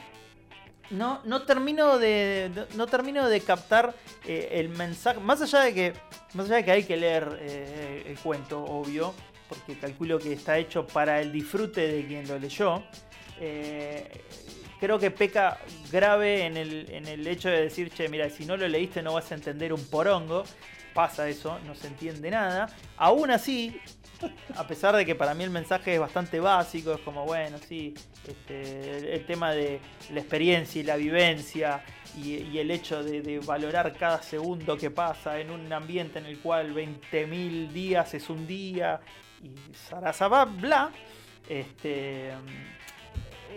no, 0.90 1.20
no 1.24 1.42
termino 1.42 1.98
de. 1.98 2.50
No, 2.54 2.66
no 2.76 2.86
termino 2.86 3.28
de 3.28 3.40
captar 3.40 3.94
eh, 4.26 4.48
el 4.52 4.68
mensaje. 4.70 5.20
Más 5.20 5.40
allá 5.42 5.60
de 5.60 5.74
que. 5.74 5.92
Más 6.34 6.46
allá 6.46 6.56
de 6.56 6.64
que 6.64 6.70
hay 6.72 6.84
que 6.84 6.96
leer 6.96 7.38
eh, 7.40 8.04
el 8.06 8.18
cuento, 8.18 8.62
obvio. 8.64 9.14
Porque 9.48 9.78
calculo 9.78 10.18
que 10.18 10.32
está 10.32 10.58
hecho 10.58 10.86
para 10.86 11.20
el 11.20 11.30
disfrute 11.30 11.86
de 11.86 12.06
quien 12.06 12.26
lo 12.26 12.38
leyó. 12.38 12.82
creo 14.80 14.98
que 14.98 15.10
peca 15.10 15.58
grave 15.90 16.46
en 16.46 16.56
el, 16.56 16.90
en 16.90 17.06
el 17.06 17.26
hecho 17.26 17.50
de 17.50 17.62
decir, 17.62 17.90
che, 17.90 18.08
mira, 18.08 18.30
si 18.30 18.46
no 18.46 18.56
lo 18.56 18.66
leíste 18.66 19.02
no 19.02 19.12
vas 19.12 19.30
a 19.30 19.34
entender 19.34 19.72
un 19.72 19.84
porongo. 19.84 20.44
Pasa 20.94 21.28
eso, 21.28 21.58
no 21.66 21.74
se 21.74 21.88
entiende 21.88 22.30
nada. 22.30 22.68
Aún 22.96 23.30
así, 23.30 23.80
a 24.56 24.66
pesar 24.66 24.94
de 24.96 25.06
que 25.06 25.14
para 25.14 25.34
mí 25.34 25.44
el 25.44 25.50
mensaje 25.50 25.94
es 25.94 26.00
bastante 26.00 26.38
básico, 26.40 26.92
es 26.92 27.00
como, 27.00 27.24
bueno, 27.24 27.58
sí, 27.58 27.94
este, 28.26 29.14
el, 29.14 29.26
tema 29.26 29.52
de 29.52 29.80
la 30.12 30.20
experiencia 30.20 30.80
y 30.80 30.84
la 30.84 30.96
vivencia 30.96 31.82
y, 32.16 32.58
el 32.58 32.70
hecho 32.70 33.02
de, 33.02 33.22
de 33.22 33.38
valorar 33.40 33.92
cada 33.96 34.22
segundo 34.22 34.76
que 34.76 34.90
pasa 34.90 35.40
en 35.40 35.50
un 35.50 35.72
ambiente 35.72 36.18
en 36.18 36.26
el 36.26 36.38
cual 36.38 36.74
20.000 36.74 37.68
días 37.68 38.14
es 38.14 38.28
un 38.28 38.46
día 38.46 39.00
y 39.42 39.50
zarazabá, 39.74 40.44
bla. 40.44 40.90
Este, 41.48 42.30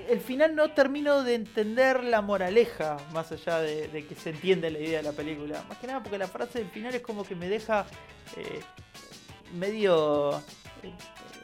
el 0.09 0.19
final 0.21 0.55
no 0.55 0.71
termino 0.71 1.23
de 1.23 1.35
entender 1.35 2.03
la 2.03 2.21
moraleja, 2.21 2.97
más 3.13 3.31
allá 3.31 3.59
de, 3.59 3.87
de 3.87 4.05
que 4.05 4.15
se 4.15 4.31
entiende 4.31 4.69
la 4.71 4.79
idea 4.79 4.97
de 4.97 5.03
la 5.03 5.11
película. 5.11 5.63
Más 5.67 5.77
que 5.77 5.87
nada 5.87 6.01
porque 6.01 6.17
la 6.17 6.27
frase 6.27 6.59
del 6.59 6.69
final 6.69 6.93
es 6.95 7.01
como 7.01 7.23
que 7.23 7.35
me 7.35 7.47
deja 7.49 7.85
eh, 8.37 8.59
medio 9.53 10.37
eh, 10.83 10.91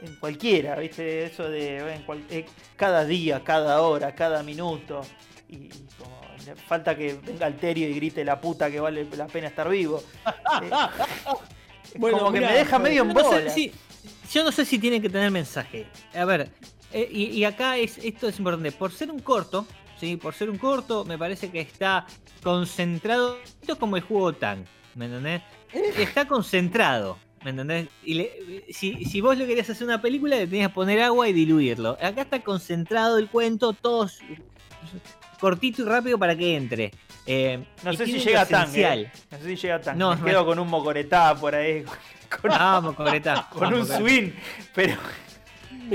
en 0.03 0.15
cualquiera, 0.15 0.75
¿viste? 0.75 1.25
Eso 1.25 1.49
de 1.49 1.77
eh, 1.77 1.95
en 1.95 2.03
cual- 2.03 2.25
eh, 2.29 2.45
cada 2.75 3.05
día, 3.05 3.43
cada 3.43 3.81
hora, 3.81 4.13
cada 4.15 4.43
minuto. 4.43 5.01
Y, 5.49 5.55
y 5.65 5.69
como 5.97 6.21
falta 6.67 6.95
que 6.97 7.13
venga 7.13 7.45
Alterio 7.45 7.87
y 7.87 7.93
grite 7.93 8.25
la 8.25 8.39
puta 8.41 8.71
que 8.71 8.79
vale 8.79 9.05
la 9.15 9.27
pena 9.27 9.47
estar 9.47 9.69
vivo. 9.69 10.03
Eh, 10.63 11.97
Bueno, 11.99 12.19
como 12.19 12.31
que 12.31 12.39
me 12.41 12.53
deja 12.53 12.79
medio 12.79 13.01
en 13.03 13.09
Yo 13.09 13.13
no 13.13 13.29
sé 13.31 13.39
bola. 13.41 13.55
yo 14.31 14.43
no 14.45 14.51
sé 14.53 14.63
si 14.65 14.79
tiene 14.79 15.01
que 15.01 15.09
tener 15.09 15.29
mensaje. 15.29 15.87
A 16.13 16.23
ver, 16.23 16.49
eh, 16.93 17.07
y, 17.11 17.23
y 17.25 17.43
acá 17.45 17.77
es 17.77 17.97
esto 17.99 18.27
es 18.27 18.37
importante. 18.39 18.71
Por 18.71 18.91
ser 18.91 19.11
un 19.11 19.19
corto, 19.19 19.65
sí, 19.99 20.17
por 20.17 20.33
ser 20.33 20.49
un 20.49 20.57
corto, 20.57 21.05
me 21.05 21.17
parece 21.17 21.49
que 21.51 21.61
está 21.61 22.05
concentrado. 22.43 23.37
Esto 23.61 23.73
es 23.73 23.79
como 23.79 23.95
el 23.97 24.03
juego 24.03 24.33
Tank, 24.33 24.65
¿me 24.95 25.05
entendés? 25.05 25.41
Está 25.97 26.27
concentrado, 26.27 27.17
¿me 27.43 27.51
entendés? 27.51 27.87
Y 28.03 28.15
le- 28.15 28.65
si, 28.71 29.05
si 29.05 29.21
vos 29.21 29.37
le 29.37 29.47
querías 29.47 29.69
hacer 29.69 29.85
una 29.87 30.01
película, 30.01 30.35
le 30.35 30.47
tenías 30.47 30.69
que 30.69 30.73
poner 30.75 31.01
agua 31.01 31.29
y 31.29 31.33
diluirlo. 31.33 31.91
Acá 32.01 32.21
está 32.23 32.41
concentrado 32.43 33.17
el 33.17 33.27
cuento, 33.29 33.73
todo 33.73 34.09
cortito 35.39 35.81
y 35.81 35.85
rápido 35.85 36.17
para 36.19 36.35
que 36.35 36.55
entre. 36.55 36.91
Eh, 37.25 37.63
No 37.83 37.93
y 37.93 37.97
sé 37.97 38.05
si 38.05 38.19
llega 38.19 38.41
lo 38.43 38.47
tan, 38.49 38.69
eh. 38.75 39.11
No 39.31 39.37
sé 39.37 39.43
si 39.43 39.55
llega 39.55 39.79
tan. 39.81 39.97
No, 39.97 40.11
Me 40.11 40.17
no 40.21 40.25
quedo 40.25 40.45
con 40.45 40.59
un 40.59 40.67
mocoretá 40.67 41.35
por 41.35 41.55
ahí. 41.55 41.83
Con, 42.41 42.49
Vamos, 42.49 42.95
Coreta. 42.95 43.49
con 43.53 43.73
un 43.73 43.85
swing. 43.85 44.31
Pero. 44.73 44.95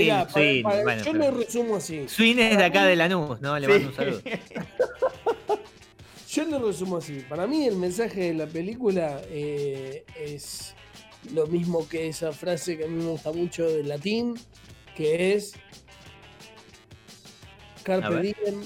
Mirá, 0.05 0.27
Sí, 0.29 0.33
para- 0.33 0.47
sí, 0.53 0.63
para- 0.63 0.83
bueno, 0.83 1.05
yo 1.05 1.13
pero- 1.13 1.25
lo 1.31 1.39
resumo 1.39 1.77
así. 1.77 2.09
Swing 2.09 2.37
es 2.39 2.57
de 2.59 2.65
acá 2.65 2.85
de 2.87 2.97
Lanús, 2.97 3.41
¿no? 3.41 3.59
Le 3.59 3.67
sí. 3.67 3.73
mando 3.73 3.89
un 3.89 3.95
saludo. 3.95 4.23
Yo 6.29 6.45
lo 6.45 6.59
resumo 6.67 6.99
así. 6.99 7.25
Para 7.27 7.47
mí 7.47 7.67
el 7.67 7.77
mensaje 7.77 8.21
de 8.25 8.35
la 8.35 8.47
película 8.47 9.23
eh, 9.31 10.05
es 10.19 10.75
lo 11.33 11.47
mismo 11.47 11.89
que 11.89 12.09
esa 12.09 12.31
frase 12.33 12.77
que 12.77 12.85
a 12.85 12.89
mí 12.89 13.03
me 13.03 13.11
gusta 13.11 13.33
mucho 13.33 13.67
del 13.67 13.89
latín, 13.89 14.35
que 14.95 15.33
es 15.33 15.55
Carpe 17.85 18.21
diem, 18.21 18.63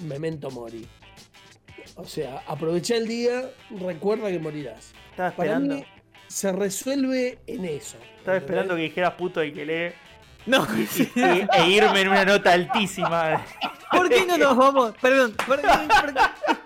memento 0.00 0.50
mori. 0.50 0.86
O 1.96 2.04
sea, 2.06 2.42
aprovecha 2.46 2.96
el 2.96 3.06
día, 3.06 3.50
recuerda 3.70 4.30
que 4.30 4.38
morirás. 4.38 4.92
Estaba 5.10 5.30
Para 5.32 5.50
esperando. 5.52 5.74
mí 5.76 5.84
se 6.28 6.52
resuelve 6.52 7.38
en 7.46 7.64
eso. 7.66 7.96
Estaba 8.18 8.38
esperando 8.38 8.76
que 8.76 8.82
dijeras 8.82 9.14
puto 9.14 9.44
y 9.44 9.52
que 9.52 9.66
lee. 9.66 9.94
No, 10.46 10.66
y- 10.76 11.46
e 11.56 11.68
irme 11.70 12.02
en 12.02 12.08
una 12.08 12.24
nota 12.24 12.52
altísima. 12.52 13.42
¿por 13.90 14.08
qué 14.08 14.26
no 14.26 14.36
nos 14.36 14.56
vamos? 14.56 14.92
Perdón, 15.00 15.34
¿por 15.46 15.60
qué- 15.60 15.66
por 15.68 16.14
qué- 16.14 16.20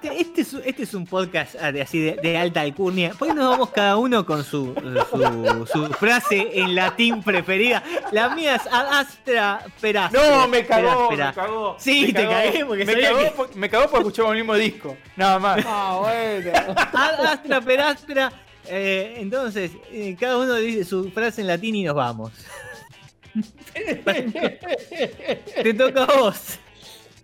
este, 0.08 0.20
este 0.20 0.40
es, 0.40 0.52
un- 0.54 0.62
este 0.64 0.82
es 0.84 0.94
un 0.94 1.06
podcast 1.06 1.54
ah, 1.60 1.70
de- 1.70 1.82
así 1.82 1.98
de, 2.00 2.12
de 2.16 2.36
alta 2.38 2.62
alcurnia. 2.62 3.12
¿Por 3.18 3.28
qué 3.28 3.34
no 3.34 3.42
nos 3.42 3.50
vamos 3.50 3.70
cada 3.70 3.96
uno 3.96 4.24
con 4.26 4.42
su, 4.44 4.74
su, 5.10 5.66
su 5.72 5.86
frase 5.94 6.50
en 6.60 6.74
latín 6.74 7.22
preferida? 7.22 7.82
La 8.12 8.30
mía 8.30 8.56
es 8.56 8.66
ad 8.66 8.86
astra 9.00 9.60
perastra. 9.80 10.20
No, 10.38 10.48
me 10.48 10.64
cagó, 10.66 11.10
me 11.10 11.32
cagó. 11.32 11.76
Sí, 11.78 12.06
me 12.06 12.12
te 12.14 12.22
cagó. 12.22 12.30
cagué 12.32 12.64
porque 12.66 12.84
me 12.84 13.00
cagó, 13.00 13.18
que- 13.18 13.30
por- 13.32 13.56
me 13.56 13.70
cagó 13.70 13.82
porque 13.84 13.98
escuchamos 13.98 14.32
el 14.32 14.38
mismo 14.38 14.54
disco. 14.54 14.96
Nada 15.16 15.38
más. 15.38 15.64
Ah, 15.66 15.98
bueno. 16.00 16.52
Ad 16.94 17.24
astra 17.26 17.60
perastra. 17.60 18.32
Eh, 18.70 19.16
entonces, 19.18 19.70
eh, 19.90 20.14
cada 20.18 20.36
uno 20.36 20.54
dice 20.56 20.84
su 20.84 21.10
frase 21.10 21.40
en 21.40 21.46
latín 21.46 21.74
y 21.76 21.84
nos 21.84 21.94
vamos. 21.94 22.32
Te 25.62 25.74
toca 25.74 26.04
a 26.04 26.16
vos. 26.18 26.58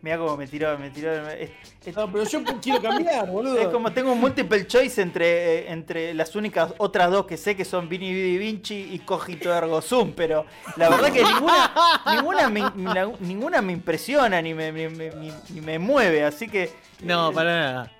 Mira 0.02 0.18
cómo 0.18 0.36
me 0.36 0.46
tiró, 0.46 0.76
me 0.78 0.90
tiró. 0.90 1.12
Es, 1.30 1.48
es- 1.86 1.96
No, 1.96 2.10
pero 2.12 2.24
yo 2.24 2.42
quiero 2.60 2.80
cambiar, 2.82 3.26
boludo. 3.30 3.58
es 3.58 3.68
como 3.68 3.90
tengo 3.92 4.12
un 4.12 4.20
multiple 4.20 4.66
choice 4.66 5.00
entre, 5.00 5.60
eh, 5.60 5.72
entre 5.72 6.12
las 6.12 6.36
únicas 6.36 6.74
otras 6.78 7.10
dos 7.10 7.24
que 7.24 7.38
sé 7.38 7.56
que 7.56 7.64
son 7.64 7.88
Vini 7.88 8.12
Vidi 8.12 8.36
Vinci 8.36 8.88
y 8.92 8.98
Cogito 8.98 9.54
Ergo 9.54 9.80
Sum, 9.80 10.12
pero 10.14 10.44
la 10.76 10.90
verdad 10.90 11.10
que 11.10 11.22
ninguna, 11.24 11.72
ninguna, 12.14 12.50
me, 12.50 12.60
la- 12.94 13.12
ninguna 13.20 13.62
me 13.62 13.72
impresiona 13.72 14.42
ni 14.42 14.52
me, 14.52 14.72
ni 14.72 14.88
me- 14.88 15.10
ni- 15.10 15.32
ni 15.50 15.60
me 15.62 15.78
mueve, 15.78 16.22
así 16.24 16.48
que. 16.48 16.70
No, 17.02 17.30
eh, 17.30 17.34
para 17.34 17.54
nada. 17.60 17.92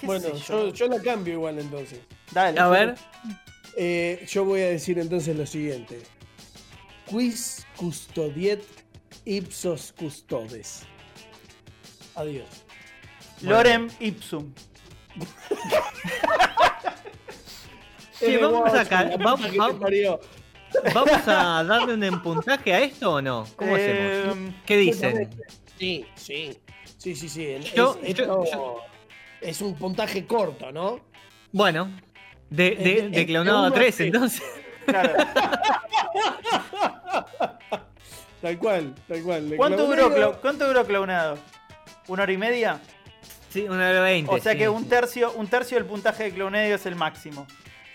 qué 0.00 0.06
Bueno, 0.06 0.32
yo, 0.36 0.68
yo 0.72 0.86
la 0.86 1.02
cambio 1.02 1.34
igual 1.34 1.58
entonces. 1.58 1.98
Dale. 2.30 2.58
A 2.60 2.68
ver. 2.68 2.94
Eh, 3.76 4.24
yo 4.28 4.44
voy 4.44 4.60
a 4.62 4.68
decir 4.68 4.98
entonces 5.00 5.36
lo 5.36 5.46
siguiente. 5.46 5.98
Quis 7.08 7.66
custodiet 7.76 8.62
ipsos 9.24 9.92
custodes. 9.98 10.82
Adiós. 12.14 12.48
Lorem 13.42 13.88
Ipsum. 14.00 14.52
Sí, 18.18 18.24
Eh, 18.34 18.38
vamos 18.38 18.74
a 18.74 18.84
ca- 18.84 19.04
la 19.04 19.10
puta 19.12 19.24
vamos- 19.24 19.46
que 19.46 19.52
te 19.52 19.58
vamos- 19.58 19.80
parió. 19.80 20.20
¿Vamos 20.92 21.28
a 21.28 21.62
darle 21.62 22.10
un 22.10 22.20
puntaje 22.20 22.74
a 22.74 22.80
esto 22.80 23.12
o 23.14 23.22
no? 23.22 23.46
¿Cómo 23.54 23.76
hacemos? 23.76 24.36
Eh, 24.36 24.52
¿Qué 24.66 24.76
dicen? 24.76 25.30
Sí, 25.78 26.04
sí. 26.16 26.58
Sí, 26.96 27.14
sí, 27.14 27.28
sí. 27.28 27.46
Es- 27.46 27.72
Yo- 27.74 27.96
esto- 28.02 28.44
yo- 28.44 28.80
es 29.40 29.60
un 29.60 29.76
puntaje 29.76 30.26
corto, 30.26 30.72
¿no? 30.72 30.98
Bueno, 31.52 31.92
de, 32.50 32.72
de, 32.74 33.08
de 33.08 33.24
clonado 33.26 33.58
a 33.58 33.66
uno 33.68 33.72
3, 33.72 33.94
sí. 33.94 34.04
entonces. 34.06 34.42
Claro. 34.84 35.12
Tal 38.40 38.56
cual, 38.56 38.94
tal 39.08 39.22
cual. 39.24 39.54
¿Cuánto 39.56 39.84
duró, 39.84 40.40
¿Cuánto 40.40 40.68
duró 40.68 40.86
clonado? 40.86 41.38
¿Una 42.06 42.22
hora 42.22 42.32
y 42.32 42.38
media? 42.38 42.80
Sí, 43.50 43.62
una 43.62 43.90
hora 43.90 44.00
20. 44.00 44.32
O 44.32 44.38
sea 44.38 44.52
sí, 44.52 44.58
que 44.58 44.64
sí. 44.64 44.68
un 44.70 44.88
tercio, 44.88 45.32
un 45.32 45.48
tercio 45.48 45.76
del 45.76 45.86
puntaje 45.86 46.24
de 46.24 46.32
clonadio 46.32 46.76
es 46.76 46.86
el 46.86 46.94
máximo. 46.94 47.48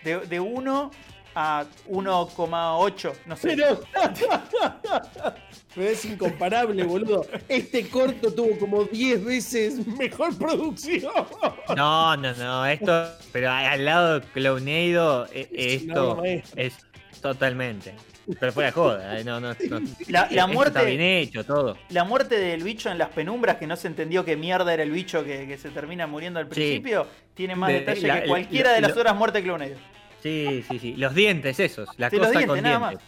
De, 0.04 0.20
de 0.20 0.40
1 0.42 0.92
a 1.36 1.66
1,8, 1.90 3.14
no 3.26 3.38
sé. 3.38 3.56
Pero... 3.56 3.80
Pero 5.76 5.90
es 5.90 6.06
incomparable, 6.06 6.84
boludo. 6.84 7.26
Este 7.48 7.90
corto 7.90 8.32
tuvo 8.32 8.60
como 8.60 8.84
10 8.84 9.26
veces 9.26 9.88
mejor 9.88 10.38
producción. 10.38 11.12
No, 11.76 12.16
no, 12.18 12.34
no, 12.34 12.66
esto. 12.66 13.08
Pero 13.32 13.50
al 13.50 13.84
lado 13.84 14.20
de 14.20 14.28
Clownado, 14.28 15.24
obra 15.24 15.30
esto 15.32 16.24
es 16.56 16.74
totalmente. 17.22 17.96
Pero 18.40 18.52
fuera 18.52 18.68
de 18.68 18.72
joda, 18.74 19.20
eh, 19.20 19.24
no, 19.24 19.40
no, 19.40 19.50
no. 19.50 19.56
La- 20.08 20.48
muerte- 20.48 20.80
Está 20.80 20.90
bien 20.90 21.02
hecho, 21.02 21.44
todo. 21.44 21.78
La 21.90 22.04
muerte 22.04 22.38
del 22.40 22.64
bicho 22.64 22.90
en 22.90 22.98
las 22.98 23.10
penumbras, 23.10 23.58
que 23.58 23.68
no 23.68 23.76
se 23.76 23.88
entendió 23.88 24.24
qué 24.24 24.36
mierda 24.38 24.74
era 24.74 24.84
el 24.84 24.92
bicho 24.92 25.24
que, 25.26 25.46
que 25.48 25.58
se 25.58 25.70
termina 25.70 26.08
muriendo 26.08 26.40
al 26.40 26.46
Sí. 26.46 26.52
principio, 26.52 27.08
tiene 27.34 27.56
más 27.56 27.70
De- 27.70 27.80
detalle 27.80 28.08
la- 28.08 28.22
que 28.22 28.28
cualquiera 28.30 28.70
la- 28.70 28.76
de 28.76 28.82
las 28.82 28.96
lo- 28.96 29.02
horas 29.02 29.16
muertas 29.16 29.42
de. 29.44 29.76
Sí, 30.22 30.64
sí, 30.70 30.80
sí. 30.80 30.96
Los 30.96 31.14
dientes 31.14 31.60
esos, 31.60 31.90
la 31.98 32.10
Sí, 32.10 32.16
los 32.16 32.28
cosa 32.28 32.40
dientes, 32.40 32.48
con 32.62 32.64
nada 32.64 32.90
dientes. 32.90 33.08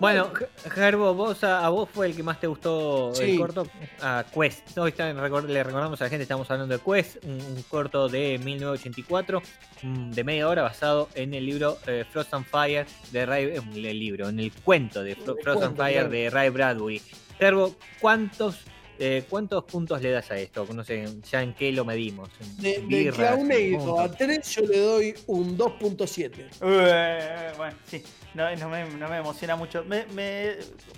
Bueno, 0.00 0.30
Gerbo, 0.70 1.12
vos 1.14 1.42
a, 1.44 1.64
a 1.66 1.68
vos 1.68 1.88
fue 1.92 2.06
el 2.06 2.16
que 2.16 2.22
más 2.22 2.40
te 2.40 2.46
gustó 2.46 3.12
el 3.20 3.38
corto. 3.38 3.66
A 4.00 4.24
Quest. 4.32 4.76
Hoy 4.78 4.90
está- 4.90 5.12
le 5.12 5.62
recordamos 5.62 6.00
a 6.00 6.04
la 6.04 6.10
gente, 6.10 6.22
estamos 6.22 6.50
hablando 6.50 6.76
de 6.78 6.82
Quest, 6.82 7.22
un, 7.24 7.32
un 7.32 7.62
corto 7.68 8.08
de 8.08 8.38
1984, 8.42 9.42
mm, 9.82 10.10
de 10.12 10.24
media 10.24 10.48
hora, 10.48 10.62
basado 10.62 11.08
en 11.14 11.34
el 11.34 11.44
libro 11.44 11.76
eh, 11.86 12.04
Frost 12.10 12.32
and 12.32 12.46
Fire 12.46 12.86
de 13.12 13.26
Ray. 13.26 13.44
eh, 13.44 13.60
el 13.74 13.98
libro, 13.98 14.28
en 14.28 14.40
el 14.40 14.52
cuento 14.52 15.02
de 15.02 15.16
Fro- 15.16 15.36
Frost 15.42 15.62
and 15.62 15.76
Fire 15.76 16.08
de 16.08 16.30
Ray 16.30 16.48
Bradbury. 16.50 17.02
Gerbo, 17.38 17.74
¿cuántos, 18.00 18.60
eh, 18.98 19.24
¿cuántos 19.28 19.64
puntos 19.64 20.00
le 20.02 20.10
das 20.10 20.30
a 20.30 20.36
esto? 20.36 20.66
No 20.72 20.84
sé, 20.84 21.04
ya 21.30 21.42
en 21.42 21.52
qué 21.54 21.72
lo 21.72 21.84
medimos. 21.84 22.28
¿En 22.40 22.56
De, 22.58 22.72
de 22.74 22.78
birras, 22.80 23.34
Clownado 23.36 23.98
a 24.00 24.02
puntos? 24.04 24.18
3 24.18 24.54
yo 24.54 24.62
le 24.62 24.78
doy 24.78 25.14
un 25.26 25.56
2.7. 25.58 26.46
Eh, 26.60 27.52
bueno, 27.56 27.76
sí, 27.86 28.02
no, 28.34 28.54
no 28.56 28.68
me, 28.68 28.84
no 28.90 29.08
me 29.08 29.16
emociona 29.18 29.56
mucho. 29.56 29.84
Me, 29.84 30.06
me- 30.06 30.56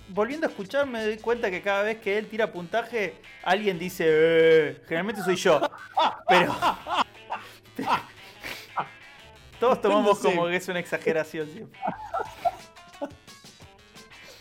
volviendo 0.08 0.46
a 0.46 0.50
escuchar, 0.50 0.86
me 0.86 1.02
doy 1.04 1.16
cuenta 1.18 1.50
que 1.50 1.62
cada 1.62 1.82
vez 1.82 1.98
que 1.98 2.18
él 2.18 2.26
tira 2.28 2.52
puntaje, 2.52 3.14
alguien 3.42 3.78
dice, 3.78 4.04
"Eh", 4.08 4.80
generalmente 4.84 5.22
soy 5.22 5.36
yo. 5.36 5.60
Pero. 6.28 6.54
Todos 9.58 9.80
tomamos 9.80 10.04
No 10.22 10.30
sé. 10.30 10.36
como 10.36 10.48
que 10.48 10.56
es 10.56 10.68
una 10.68 10.80
exageración 10.80 11.48
siempre. 11.50 11.80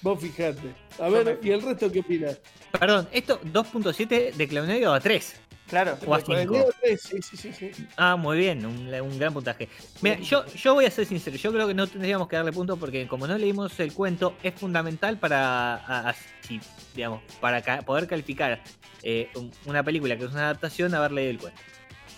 Vos 0.02 0.20
fijate. 0.20 0.85
A 0.99 1.10
ver, 1.10 1.39
¿y 1.43 1.51
el 1.51 1.62
resto 1.62 1.91
qué 1.91 1.99
opinas? 1.99 2.39
Perdón, 2.79 3.08
¿esto 3.12 3.39
2.7 3.41 4.34
de 4.34 4.47
Clownado 4.47 4.93
a 4.93 4.99
3? 4.99 5.36
Claro. 5.67 5.97
O 6.05 6.13
a 6.13 6.21
Con 6.21 6.36
el 6.36 6.41
cinco. 6.43 6.53
dedo 6.53 6.69
tres, 6.79 7.01
Sí, 7.01 7.17
sí, 7.23 7.38
sí. 7.38 7.51
sí. 7.73 7.88
Ah, 7.97 8.15
muy 8.15 8.38
bien, 8.38 8.63
un, 8.67 8.88
un 8.93 9.17
gran 9.17 9.34
puntaje. 9.34 9.67
Mira, 10.01 10.19
yo, 10.19 10.45
yo 10.45 10.75
voy 10.75 10.86
a 10.86 10.91
ser 10.91 11.08
sincero, 11.08 11.36
yo 11.38 11.51
creo 11.51 11.67
que 11.67 11.73
no 11.73 11.88
tendríamos 11.88 12.27
que 12.27 12.36
darle 12.36 12.51
punto 12.51 12.77
porque 12.77 13.08
como 13.08 13.25
no 13.25 13.36
leímos 13.36 13.77
el 13.79 13.91
cuento, 13.91 14.36
es 14.43 14.53
fundamental 14.53 15.17
para, 15.17 15.73
a- 15.77 16.10
a- 16.10 16.15
si, 16.47 16.62
digamos, 16.95 17.21
para 17.41 17.63
ca- 17.63 17.81
poder 17.81 18.05
calificar 18.08 18.62
eh, 19.01 19.29
un- 19.36 19.51
una 19.65 19.81
película 19.81 20.15
que 20.17 20.25
es 20.25 20.31
una 20.31 20.43
adaptación, 20.43 20.93
haber 20.93 21.12
leído 21.13 21.31
el 21.31 21.39
cuento. 21.39 21.62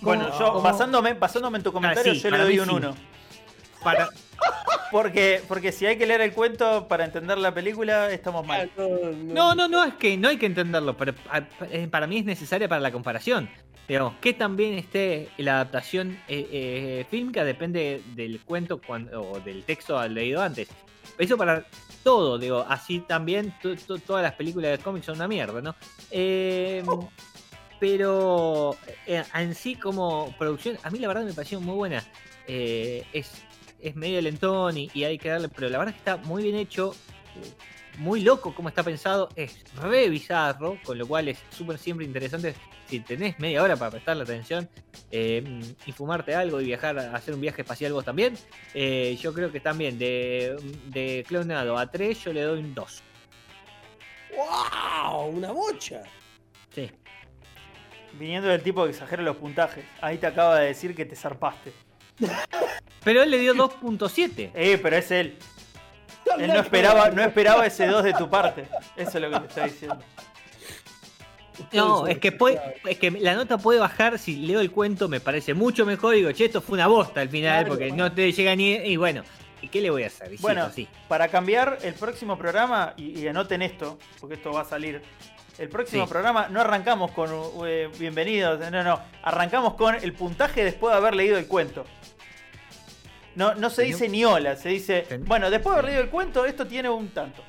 Bueno, 0.02 0.26
¿Cómo- 0.28 0.40
yo 0.40 0.46
cómo- 0.48 0.62
basándome, 0.62 1.14
basándome 1.14 1.58
en 1.60 1.64
tu 1.64 1.72
comentario, 1.72 2.12
Ah, 2.12 2.16
sí, 2.16 2.22
yo 2.22 2.30
le 2.32 2.38
doy 2.40 2.60
un 2.60 2.68
sí. 2.68 2.76
1. 2.76 2.96
Para, 3.82 4.10
Porque, 4.92 5.42
porque 5.48 5.72
si 5.74 5.86
hay 5.86 5.98
que 5.98 6.06
leer 6.08 6.22
el 6.22 6.32
cuento 6.34 6.88
para 6.88 7.04
entender 7.04 7.38
la 7.38 7.54
película, 7.54 8.10
estamos 8.12 8.44
Ah, 8.46 8.48
mal. 8.48 8.72
no, 9.26 9.54
no, 9.54 9.68
no, 9.68 9.84
es 9.84 9.94
que 9.96 10.16
no 10.18 10.30
hay 10.30 10.38
que 10.38 10.46
entenderlo, 10.46 10.96
pero 10.96 11.14
a- 11.30 11.44
eh, 11.72 11.88
para 11.92 12.08
mí 12.08 12.20
es 12.20 12.26
necesaria 12.26 12.70
para 12.70 12.80
la 12.80 12.92
comparación. 12.92 13.50
Digamos, 13.88 14.14
que 14.22 14.34
también 14.34 14.74
esté 14.78 15.30
la 15.38 15.56
adaptación 15.56 16.20
eh, 16.28 16.48
eh, 16.52 17.06
fílmica 17.10 17.44
depende 17.44 18.02
del 18.16 18.40
cuento 18.42 18.82
cuando, 18.82 19.22
o 19.22 19.40
del 19.40 19.64
texto 19.64 20.06
leído 20.08 20.42
antes. 20.42 20.70
Eso 21.18 21.38
para 21.38 21.66
todo, 22.04 22.38
digo, 22.38 22.66
así 22.68 23.00
también 23.02 23.54
to- 23.62 23.76
to- 23.76 23.98
todas 23.98 24.24
las 24.24 24.34
películas 24.34 24.72
de 24.72 24.78
cómics 24.80 25.06
son 25.06 25.16
una 25.16 25.28
mierda, 25.28 25.62
¿no? 25.62 25.76
Eh, 26.12 26.84
pero 27.80 28.76
eh, 29.06 29.24
en 29.36 29.54
sí 29.56 29.76
como 29.76 30.34
producción, 30.38 30.78
a 30.84 30.90
mí 30.90 31.00
la 31.00 31.08
verdad 31.08 31.24
me 31.24 31.34
pareció 31.34 31.60
muy 31.62 31.76
buena. 31.76 32.04
Eh, 32.48 33.04
es, 33.14 33.44
es 33.80 33.96
medio 33.96 34.22
lentón 34.22 34.78
y, 34.78 34.90
y 34.94 35.04
hay 35.04 35.18
que 35.18 35.30
darle, 35.30 35.50
pero 35.50 35.70
la 35.70 35.78
verdad 35.78 35.96
es 35.96 36.02
que 36.02 36.10
está 36.12 36.28
muy 36.28 36.44
bien 36.44 36.56
hecho, 36.56 36.96
muy 37.98 38.22
loco 38.22 38.54
como 38.54 38.70
está 38.70 38.84
pensado, 38.84 39.30
es 39.36 39.64
re 39.76 40.10
bizarro, 40.10 40.78
con 40.84 40.98
lo 40.98 41.08
cual 41.08 41.28
es 41.30 41.40
súper 41.50 41.78
siempre 41.78 42.06
interesante 42.06 42.56
si 42.88 43.00
tenés 43.02 43.38
media 43.40 43.62
hora 43.64 43.76
para 43.76 43.92
prestarle 43.92 44.24
atención 44.24 44.70
eh, 45.12 45.60
y 45.86 45.92
fumarte 45.92 46.34
algo 46.36 46.62
y 46.62 46.66
viajar 46.66 46.98
a 47.00 47.16
hacer 47.16 47.34
un 47.34 47.42
viaje 47.42 47.62
espacial 47.64 47.94
vos 47.94 48.06
también. 48.06 48.38
eh, 48.74 49.18
yo 49.20 49.34
creo 49.34 49.52
que 49.52 49.60
también 49.60 49.98
de, 50.00 50.56
de 50.86 51.26
clonado 51.28 51.78
a 51.78 51.90
3 51.90 52.24
yo 52.24 52.34
le 52.34 52.42
doy 52.44 52.60
un 52.60 52.74
2. 52.74 53.04
¡Wow! 54.38 55.28
Una 55.30 55.52
bocha. 55.52 56.04
Sí. 56.74 56.92
Viniendo 58.14 58.48
del 58.50 58.62
tipo 58.62 58.84
que 58.84 58.92
exagera 58.92 59.22
los 59.24 59.38
puntajes, 59.38 59.84
ahí 60.02 60.18
te 60.18 60.28
acaba 60.28 60.60
de 60.60 60.68
decir 60.68 60.96
que 60.96 61.06
te 61.06 61.16
zarpaste. 61.16 61.74
Pero 63.04 63.24
él 63.24 63.32
le 63.32 63.40
dio 63.40 63.54
2.7. 63.56 64.52
Eh, 64.54 64.80
pero 64.82 64.96
es 64.98 65.12
él. 65.12 65.38
Él 66.40 66.48
no 66.50 66.60
esperaba, 66.60 67.10
no 67.10 67.22
esperaba 67.24 67.66
ese 67.66 67.88
2 67.88 68.04
de 68.04 68.14
tu 68.14 68.30
parte. 68.30 68.66
Eso 68.96 69.18
es 69.18 69.22
lo 69.22 69.30
que 69.32 69.40
te 69.40 69.46
está 69.48 69.64
diciendo. 69.66 70.00
No, 71.74 72.06
es 72.06 72.20
que, 72.20 72.32
puede, 72.32 72.60
es 72.86 73.00
que 73.00 73.10
la 73.10 73.34
nota 73.34 73.58
puede 73.58 73.80
bajar 73.80 74.20
si 74.20 74.36
leo 74.36 74.60
el 74.60 74.70
cuento, 74.72 75.08
me 75.10 75.20
parece 75.20 75.54
mucho 75.56 75.86
mejor. 75.86 76.14
Digo, 76.14 76.32
che, 76.32 76.46
esto 76.46 76.62
fue 76.62 76.76
una 76.78 76.86
bosta 76.88 77.22
al 77.22 77.30
final, 77.30 77.52
Claro, 77.64 77.70
porque 77.70 77.88
bueno. 77.90 78.04
no 78.04 78.12
te 78.12 78.32
llega 78.32 78.56
ni. 78.56 78.74
Y 78.74 78.96
bueno, 78.98 79.24
¿y 79.62 79.68
qué 79.70 79.82
le 79.82 79.90
voy 79.90 80.04
a 80.04 80.08
hacer? 80.08 80.32
Y 80.34 80.38
sí, 80.38 80.42
Bueno, 80.44 80.64
así. 80.66 80.88
para 81.08 81.30
cambiar 81.30 81.80
el 81.82 81.96
próximo 81.96 82.38
programa, 82.38 82.94
y, 82.96 83.20
y 83.20 83.28
anoten 83.28 83.64
esto, 83.64 83.98
porque 84.20 84.36
esto 84.36 84.52
va 84.52 84.62
a 84.62 84.66
salir. 84.66 85.02
El 85.58 85.70
próximo 85.70 86.06
Sí. 86.06 86.10
programa 86.12 86.48
no 86.50 86.62
arrancamos 86.62 87.12
con 87.12 87.30
eh, 87.66 87.90
bienvenidos, 87.98 88.60
no, 88.72 88.84
no, 88.84 89.00
arrancamos 89.24 89.74
con 89.74 89.96
el 89.96 90.14
puntaje 90.14 90.64
después 90.64 90.92
de 90.94 90.98
haber 90.98 91.16
leído 91.16 91.38
el 91.38 91.48
cuento. 91.48 91.84
No, 93.36 93.56
no 93.56 93.70
se 93.70 93.84
dice 93.84 94.08
ni 94.10 94.24
hola, 94.26 94.56
se 94.56 94.70
dice, 94.70 95.06
bueno, 95.22 95.50
después 95.50 95.74
de 95.76 95.80
haber 95.80 95.86
leído 95.92 96.04
el 96.04 96.10
cuento, 96.10 96.46
esto 96.46 96.66
tiene 96.68 96.90
un 96.90 97.10
tanto. 97.10 97.44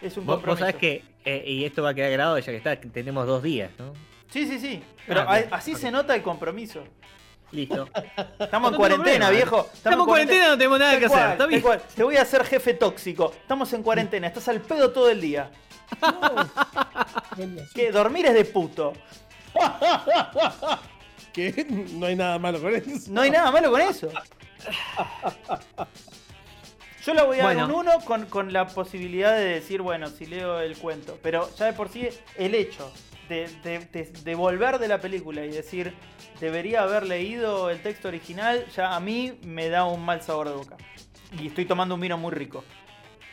Es 0.00 0.16
un 0.16 0.26
Vos, 0.26 0.36
vos 0.36 0.44
compromiso. 0.44 0.60
sabés 0.60 0.76
que, 0.76 1.04
eh, 1.24 1.44
y 1.46 1.64
esto 1.64 1.82
va 1.82 1.90
a 1.90 1.94
quedar 1.94 2.10
grabado 2.10 2.38
ya 2.38 2.46
que 2.52 2.56
está, 2.56 2.76
tenemos 2.80 3.26
dos 3.26 3.42
días, 3.42 3.70
¿no? 3.78 3.92
Sí, 4.30 4.46
sí, 4.46 4.58
sí. 4.58 4.82
Pero 5.06 5.24
Ah, 5.28 5.38
bien, 5.38 5.48
así 5.52 5.74
se 5.74 5.90
nota 5.90 6.14
el 6.14 6.22
compromiso. 6.22 6.84
Listo. 7.52 7.88
Estamos 8.40 8.72
en 8.72 8.76
cuarentena, 8.78 9.26
problema. 9.26 9.30
viejo. 9.30 9.68
Estamos 9.74 9.98
en 10.00 10.04
cuarentena, 10.06 10.48
no 10.48 10.56
tenemos 10.58 10.78
nada 10.78 10.98
que 10.98 11.06
cual, 11.06 11.20
hacer. 11.20 11.32
Está 11.32 11.46
bien. 11.46 11.60
cual. 11.60 11.82
Te 11.94 12.02
voy 12.02 12.16
a 12.16 12.22
hacer 12.22 12.44
jefe 12.44 12.74
tóxico. 12.74 13.32
Estamos 13.40 13.72
en 13.72 13.82
cuarentena, 13.82 14.26
estás 14.26 14.48
al 14.48 14.60
pedo 14.60 14.90
todo 14.92 15.10
el 15.10 15.20
día. 15.20 15.50
Que 17.74 17.92
dormir 17.92 18.26
es 18.26 18.34
de 18.34 18.44
puto. 18.44 18.92
Que 21.32 21.64
no 21.94 22.04
hay 22.06 22.14
nada 22.14 22.38
malo 22.38 22.60
con 22.60 22.74
eso. 22.74 23.10
No 23.10 23.22
hay 23.22 23.30
nada 23.30 23.50
malo 23.50 23.70
con 23.70 23.80
eso. 23.80 24.10
Yo 27.06 27.14
la 27.14 27.22
voy 27.24 27.40
a 27.40 27.44
dar 27.44 27.54
Bueno. 27.56 27.74
un 27.78 27.88
1 27.88 28.00
con, 28.04 28.26
con 28.26 28.52
la 28.52 28.66
posibilidad 28.68 29.34
de 29.34 29.44
decir, 29.46 29.80
bueno, 29.80 30.08
si 30.08 30.26
leo 30.26 30.60
el 30.60 30.76
cuento. 30.76 31.18
Pero 31.22 31.48
ya 31.56 31.64
de 31.66 31.72
por 31.72 31.88
sí, 31.88 32.06
el 32.36 32.54
hecho 32.54 32.92
de, 33.30 33.48
de, 33.64 33.78
de- 33.92 34.12
de 34.22 34.34
volver 34.34 34.78
de 34.78 34.88
la 34.88 35.00
película 35.00 35.42
y 35.44 35.50
decir, 35.50 35.94
debería 36.42 36.82
haber 36.82 37.06
leído 37.06 37.70
el 37.70 37.80
texto 37.80 38.08
original, 38.08 38.66
ya 38.74 38.96
a 38.96 39.00
mí 39.00 39.38
me 39.44 39.68
da 39.68 39.84
un 39.84 40.04
mal 40.04 40.22
sabor 40.22 40.48
de 40.48 40.54
boca. 40.56 40.76
Y 41.38 41.46
estoy 41.46 41.66
tomando 41.66 41.94
un 41.94 42.00
vino 42.00 42.18
muy 42.18 42.32
rico. 42.32 42.64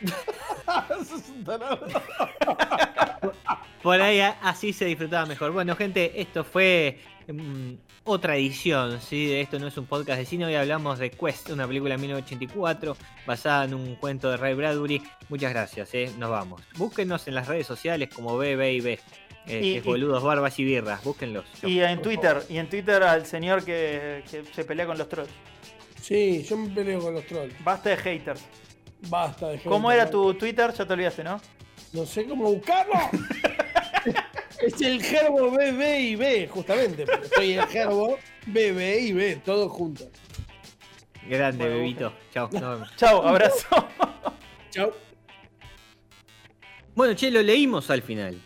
Eso 0.00 1.16
es 1.16 1.28
un 1.28 1.42
tarado. 1.42 1.86
Por 3.82 4.00
ahí 4.00 4.20
así 4.20 4.72
se 4.72 4.84
disfrutaba 4.84 5.26
mejor. 5.26 5.50
Bueno, 5.50 5.74
gente, 5.74 6.20
esto 6.20 6.44
fue 6.44 7.00
mm, 7.26 7.72
otra 8.04 8.36
edición, 8.36 9.00
¿sí? 9.00 9.26
De 9.26 9.40
esto 9.40 9.58
no 9.58 9.66
es 9.66 9.76
un 9.76 9.86
podcast 9.86 10.20
de 10.20 10.26
cine. 10.26 10.46
Hoy 10.46 10.54
hablamos 10.54 11.00
de 11.00 11.10
Quest, 11.10 11.50
una 11.50 11.66
película 11.66 11.96
de 11.96 12.02
1984 12.02 12.96
basada 13.26 13.64
en 13.64 13.74
un 13.74 13.96
cuento 13.96 14.30
de 14.30 14.36
Ray 14.36 14.54
Bradbury. 14.54 15.02
Muchas 15.28 15.52
gracias, 15.52 15.92
¿eh? 15.94 16.12
Nos 16.16 16.30
vamos. 16.30 16.62
Búsquenos 16.76 17.26
en 17.26 17.34
las 17.34 17.48
redes 17.48 17.66
sociales 17.66 18.08
como 18.14 18.38
BBIB. 18.38 19.00
Eh, 19.50 19.60
Y- 19.62 19.76
es 19.78 19.84
y- 19.84 19.88
boludos, 19.88 20.22
barbas 20.22 20.58
y 20.58 20.64
birras. 20.64 21.02
Búsquenlos. 21.04 21.44
Y 21.62 21.80
en 21.80 22.00
Twitter, 22.02 22.42
y 22.48 22.58
en 22.58 22.68
Twitter 22.68 23.02
al 23.02 23.26
señor 23.26 23.64
que, 23.64 24.22
que 24.30 24.44
se 24.54 24.64
pelea 24.64 24.86
con 24.86 24.96
los 24.98 25.08
trolls. 25.08 25.30
Sí, 26.00 26.42
yo 26.48 26.56
me 26.56 26.70
peleo 26.70 27.00
con 27.00 27.14
los 27.14 27.26
trolls. 27.26 27.54
Basta 27.62 27.90
de 27.90 27.96
haters. 27.96 28.40
Basta 29.08 29.48
de 29.48 29.58
¿Cómo 29.62 29.88
gente, 29.88 30.02
era 30.02 30.10
tu 30.10 30.34
Twitter? 30.34 30.72
Ya 30.72 30.86
te 30.86 30.92
olvidaste, 30.92 31.24
¿no? 31.24 31.40
No 31.92 32.06
sé 32.06 32.24
cómo 32.26 32.52
buscarlo. 32.52 32.94
Es 34.62 34.78
el 34.82 35.02
gerbo 35.02 35.50
B, 35.52 35.72
B 35.72 36.00
y 36.00 36.16
B, 36.16 36.46
justamente. 36.46 37.06
Soy 37.34 37.52
el 37.54 37.64
gerbo 37.68 38.18
B, 38.46 38.72
B 38.72 39.00
y 39.00 39.12
B, 39.14 39.36
todos 39.42 39.72
juntos. 39.72 40.08
Grande, 41.26 41.64
Bueno, 41.64 41.78
bebito. 41.78 42.12
Chao. 42.30 42.50
Chao, 42.96 43.26
abrazo. 43.26 43.66
Chao. 44.70 44.92
Bueno, 46.94 47.14
che, 47.14 47.30
lo 47.30 47.40
leímos 47.40 47.88
al 47.90 48.02
final. 48.02 48.38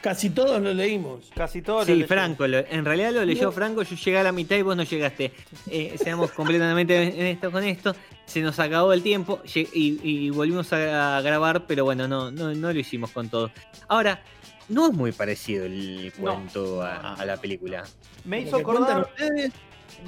Casi 0.00 0.30
todos 0.30 0.60
lo 0.62 0.72
leímos. 0.72 1.30
Casi 1.34 1.60
todo 1.60 1.80
lo 1.80 1.84
Sí, 1.86 1.94
leí. 1.96 2.04
Franco, 2.04 2.46
lo- 2.46 2.58
en 2.58 2.84
realidad 2.84 3.12
lo 3.12 3.24
leyó 3.24 3.44
No. 3.46 3.52
Franco, 3.52 3.82
yo 3.82 3.96
llegué 3.96 4.18
a 4.18 4.22
la 4.22 4.32
mitad 4.32 4.56
y 4.56 4.62
vos 4.62 4.76
no 4.76 4.84
llegaste. 4.84 5.32
Eh, 5.68 5.96
seamos 5.98 6.30
completamente 6.30 7.02
en 7.20 7.26
esto 7.26 7.50
con 7.50 7.64
esto. 7.64 7.94
Se 8.24 8.40
nos 8.40 8.58
acabó 8.60 8.92
el 8.92 9.02
tiempo 9.02 9.40
y, 9.54 9.68
y 10.02 10.30
volvimos 10.30 10.72
a, 10.72 11.16
a 11.16 11.20
grabar, 11.22 11.66
pero 11.66 11.84
bueno, 11.84 12.06
no, 12.06 12.30
no, 12.30 12.54
no 12.54 12.72
lo 12.72 12.78
hicimos 12.78 13.10
con 13.10 13.28
todo. 13.28 13.50
Ahora, 13.88 14.22
no 14.68 14.86
es 14.88 14.92
muy 14.92 15.12
parecido 15.12 15.64
el 15.64 16.12
No. 16.18 16.22
cuento 16.34 16.82
a, 16.82 17.14
a 17.14 17.24
la 17.24 17.36
película. 17.38 17.84
Me 18.24 18.42
Lo 18.42 18.46
hizo 18.48 18.56
acordar, 18.58 19.08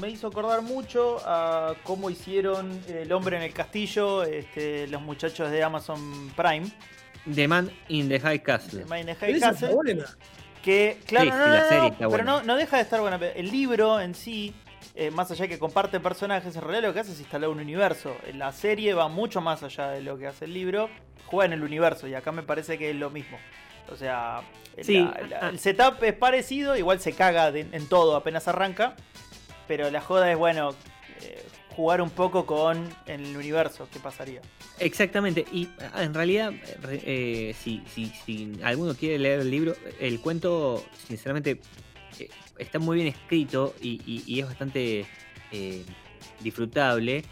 me 0.00 0.10
hizo 0.10 0.26
acordar 0.28 0.62
mucho 0.62 1.16
a 1.24 1.74
cómo 1.82 2.10
hicieron 2.10 2.80
El 2.86 3.10
hombre 3.12 3.38
en 3.38 3.42
el 3.42 3.52
castillo, 3.52 4.22
este, 4.22 4.86
los 4.86 5.02
muchachos 5.02 5.50
de 5.50 5.64
Amazon 5.64 6.30
Prime, 6.36 6.70
The 7.32 7.48
Man 7.48 7.70
in 7.88 8.08
the 8.08 8.18
High 8.20 8.40
Castle. 8.42 8.80
de 8.80 8.84
Mine 8.86 9.14
pero 9.14 9.20
High 9.20 9.30
esa 9.36 9.50
Castle. 9.50 9.66
está 9.68 9.74
buena. 9.76 10.04
Que, 10.62 10.98
claro, 11.06 11.24
Sí, 11.26 11.30
no, 11.30 11.46
la 11.46 11.68
serie 11.68 11.86
está 11.88 11.96
pero 11.98 12.08
buena. 12.10 12.24
no, 12.24 12.42
no 12.42 12.56
deja 12.56 12.76
de 12.76 12.82
estar 12.82 13.00
buena. 13.00 13.16
El 13.16 13.50
libro 13.50 14.00
en 14.00 14.14
sí, 14.14 14.54
eh, 14.94 15.10
más 15.10 15.30
allá 15.30 15.42
de 15.44 15.48
que 15.48 15.58
comparte 15.58 16.00
personajes, 16.00 16.54
en 16.54 16.62
realidad 16.62 16.82
lo 16.88 16.94
que 16.94 17.00
hace 17.00 17.12
es 17.12 17.20
instalar 17.20 17.48
un 17.48 17.60
universo. 17.60 18.14
La 18.34 18.52
serie 18.52 18.92
va 18.94 19.08
mucho 19.08 19.40
más 19.40 19.62
allá 19.62 19.88
de 19.90 20.02
lo 20.02 20.18
que 20.18 20.26
hace 20.26 20.44
el 20.44 20.52
libro, 20.54 20.90
juega 21.26 21.46
en 21.46 21.52
el 21.54 21.62
universo 21.62 22.06
y 22.08 22.14
acá 22.14 22.30
me 22.32 22.42
parece 22.42 22.76
que 22.76 22.90
es 22.90 22.96
lo 22.96 23.08
mismo. 23.10 23.38
O 23.90 23.96
sea, 23.96 24.42
Sí, 24.82 24.98
la- 24.98 25.20
la- 25.40 25.48
el 25.48 25.58
setup 25.58 26.02
es 26.04 26.12
parecido, 26.14 26.76
igual 26.76 27.00
se 27.00 27.12
caga 27.12 27.50
de- 27.50 27.66
en 27.72 27.86
todo 27.88 28.14
apenas 28.16 28.46
arranca, 28.46 28.94
pero 29.66 29.90
la 29.90 30.00
joda 30.00 30.30
es, 30.30 30.36
bueno, 30.38 30.74
eh, 31.22 31.42
jugar 31.76 32.02
un 32.02 32.10
poco 32.10 32.46
con 32.46 32.88
el 33.06 33.36
universo, 33.36 33.88
¿qué 33.92 34.00
pasaría? 34.00 34.40
Exactamente, 34.78 35.44
y 35.52 35.68
ah, 35.92 36.02
en 36.02 36.14
realidad, 36.14 36.52
re- 36.82 37.02
eh, 37.04 37.54
si, 37.58 37.82
si, 37.94 38.06
si 38.06 38.52
alguno 38.62 38.94
quiere 38.94 39.18
leer 39.18 39.40
el 39.40 39.50
libro, 39.50 39.74
el 39.98 40.20
cuento, 40.20 40.84
sinceramente, 41.06 41.60
eh, 42.18 42.28
está 42.58 42.78
muy 42.78 42.96
bien 42.96 43.08
escrito 43.08 43.74
y, 43.80 44.38
es 44.40 44.46
bastante 44.46 45.06
eh, 45.52 45.84
disfrutable. 46.40 47.24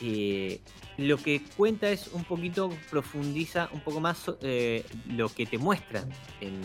Eh, 0.00 0.60
lo 0.96 1.16
que 1.16 1.42
cuenta 1.56 1.90
es 1.90 2.08
un 2.08 2.24
poquito, 2.24 2.70
profundiza 2.90 3.68
un 3.72 3.80
poco 3.80 4.00
más 4.00 4.26
lo 4.26 5.28
que 5.28 5.46
te 5.46 5.58
muestran 5.58 6.08
en, 6.40 6.60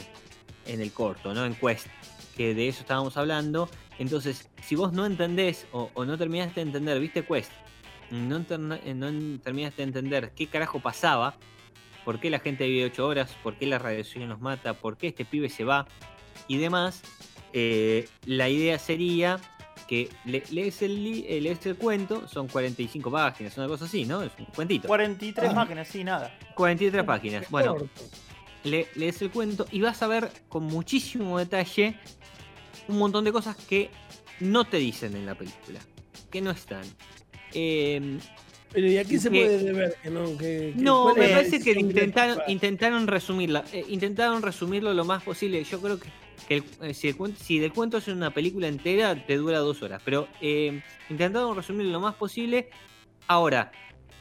en 0.66 0.82
el 0.82 0.92
corto, 0.92 1.34
¿no? 1.34 1.46
En 1.46 1.56
Quest, 1.56 1.88
que 2.36 2.54
de 2.54 2.68
eso 2.68 2.82
estábamos 2.82 3.16
hablando. 3.18 3.70
Entonces, 4.00 4.50
si 4.64 4.76
vos 4.76 4.94
no 4.94 5.06
entendés 5.06 5.66
o, 5.72 5.90
o 5.94 6.06
no 6.06 6.18
terminaste 6.18 6.56
de 6.62 6.68
entender, 6.68 7.00
¿viste 7.00 7.26
Quest? 7.26 7.52
no, 8.12 8.38
eh, 8.38 8.94
no 8.94 9.40
terminaste 9.40 9.82
de 9.82 9.84
entender 9.84 10.32
qué 10.36 10.48
carajo 10.48 10.80
pasaba, 10.80 11.36
por 12.06 12.20
qué 12.20 12.30
la 12.30 12.40
gente 12.40 12.66
vive 12.68 12.86
8 12.86 13.06
horas, 13.06 13.36
por 13.44 13.58
qué 13.58 13.66
la 13.66 13.80
radiación 13.80 14.30
nos 14.30 14.40
mata, 14.40 14.74
por 14.76 14.98
qué 14.98 15.08
este 15.08 15.26
pibe 15.26 15.50
se 15.50 15.64
va 15.66 15.88
y 16.48 16.58
demás, 16.58 17.02
eh, 17.54 18.08
la 18.26 18.48
idea 18.50 18.80
sería 18.80 19.40
que 19.90 20.10
le- 20.26 20.44
lees, 20.52 20.82
el, 20.82 21.04
li- 21.04 21.26
eh, 21.28 21.42
lees 21.42 21.66
el 21.66 21.76
cuento, 21.76 22.28
son 22.28 22.48
45 22.48 23.10
páginas, 23.12 23.58
una 23.58 23.68
cosa 23.68 23.86
así, 23.86 24.06
¿no? 24.06 24.22
Es 24.22 24.32
un 24.38 24.46
cuentito. 24.46 24.88
43 24.88 25.50
Ah. 25.50 25.54
máquinas, 25.54 25.88
sí, 25.88 26.04
nada. 26.04 26.38
43 26.56 27.04
páginas. 27.04 27.50
Bueno, 27.50 27.76
le- 28.64 28.88
lees 28.96 29.22
el 29.22 29.32
cuento 29.32 29.66
y 29.72 29.82
vas 29.82 30.02
a 30.04 30.08
ver 30.08 30.30
con 30.50 30.64
muchísimo 30.66 31.40
detalle 31.40 31.98
un 32.88 32.98
montón 32.98 33.24
de 33.24 33.32
cosas 33.32 33.56
que 33.56 33.90
no 34.40 34.66
te 34.66 34.78
dicen 34.78 35.16
en 35.16 35.26
la 35.26 35.36
película, 35.36 35.80
que 36.32 36.42
no 36.42 36.52
están. 36.52 36.84
Eh, 37.54 38.20
Pero 38.72 38.88
¿y 38.88 38.98
aquí 38.98 39.18
se 39.18 39.30
puede 39.30 39.72
ver 39.74 39.96
que 40.04 40.10
no? 40.10 40.38
Que, 40.38 40.74
No, 40.76 41.04
¿cuál 41.04 41.18
me 41.18 41.30
parece 41.30 41.60
que 41.62 41.72
intentaron, 41.72 42.40
intentaron 42.48 43.08
resumirla. 43.08 43.64
eh, 43.74 43.86
intentaron 43.88 44.42
resumirlo 44.42 44.94
lo 44.94 45.06
más 45.06 45.24
posible. 45.24 45.64
Yo 45.64 45.80
creo 45.82 46.00
que, 46.00 46.10
que 46.48 46.56
el- 46.58 46.64
eh, 46.82 46.94
si, 46.94 47.08
el 47.08 47.16
cuento, 47.18 47.40
si 47.44 47.60
del 47.60 47.72
cuento 47.74 47.98
es 47.98 48.08
una 48.10 48.32
película 48.32 48.68
entera, 48.68 49.16
te 49.26 49.38
dura 49.38 49.60
dos 49.60 49.82
horas. 49.82 50.02
Pero 50.04 50.28
eh, 50.42 50.82
intentaron 51.10 51.56
resumirlo 51.56 51.92
lo 51.94 52.00
más 52.02 52.16
posible. 52.16 52.70
Ahora, 53.28 53.72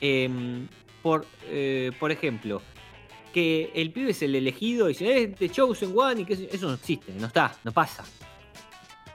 em, 0.01 0.69
por, 1.03 1.27
eh, 1.49 1.91
por 1.99 2.11
ejemplo, 2.11 2.63
que 3.35 3.71
el 3.75 3.91
pibe 3.93 4.13
es 4.13 4.23
el 4.23 4.35
elegido 4.35 4.87
y 4.89 4.93
dice, 4.95 5.23
es 5.25 5.35
The 5.37 5.49
Chosen 5.51 5.93
One 5.95 6.23
y 6.23 6.25
que 6.25 6.49
eso 6.51 6.69
no 6.69 6.75
existe, 6.75 7.13
no 7.13 7.27
está, 7.27 7.55
no 7.65 7.73
pasa. 7.73 8.05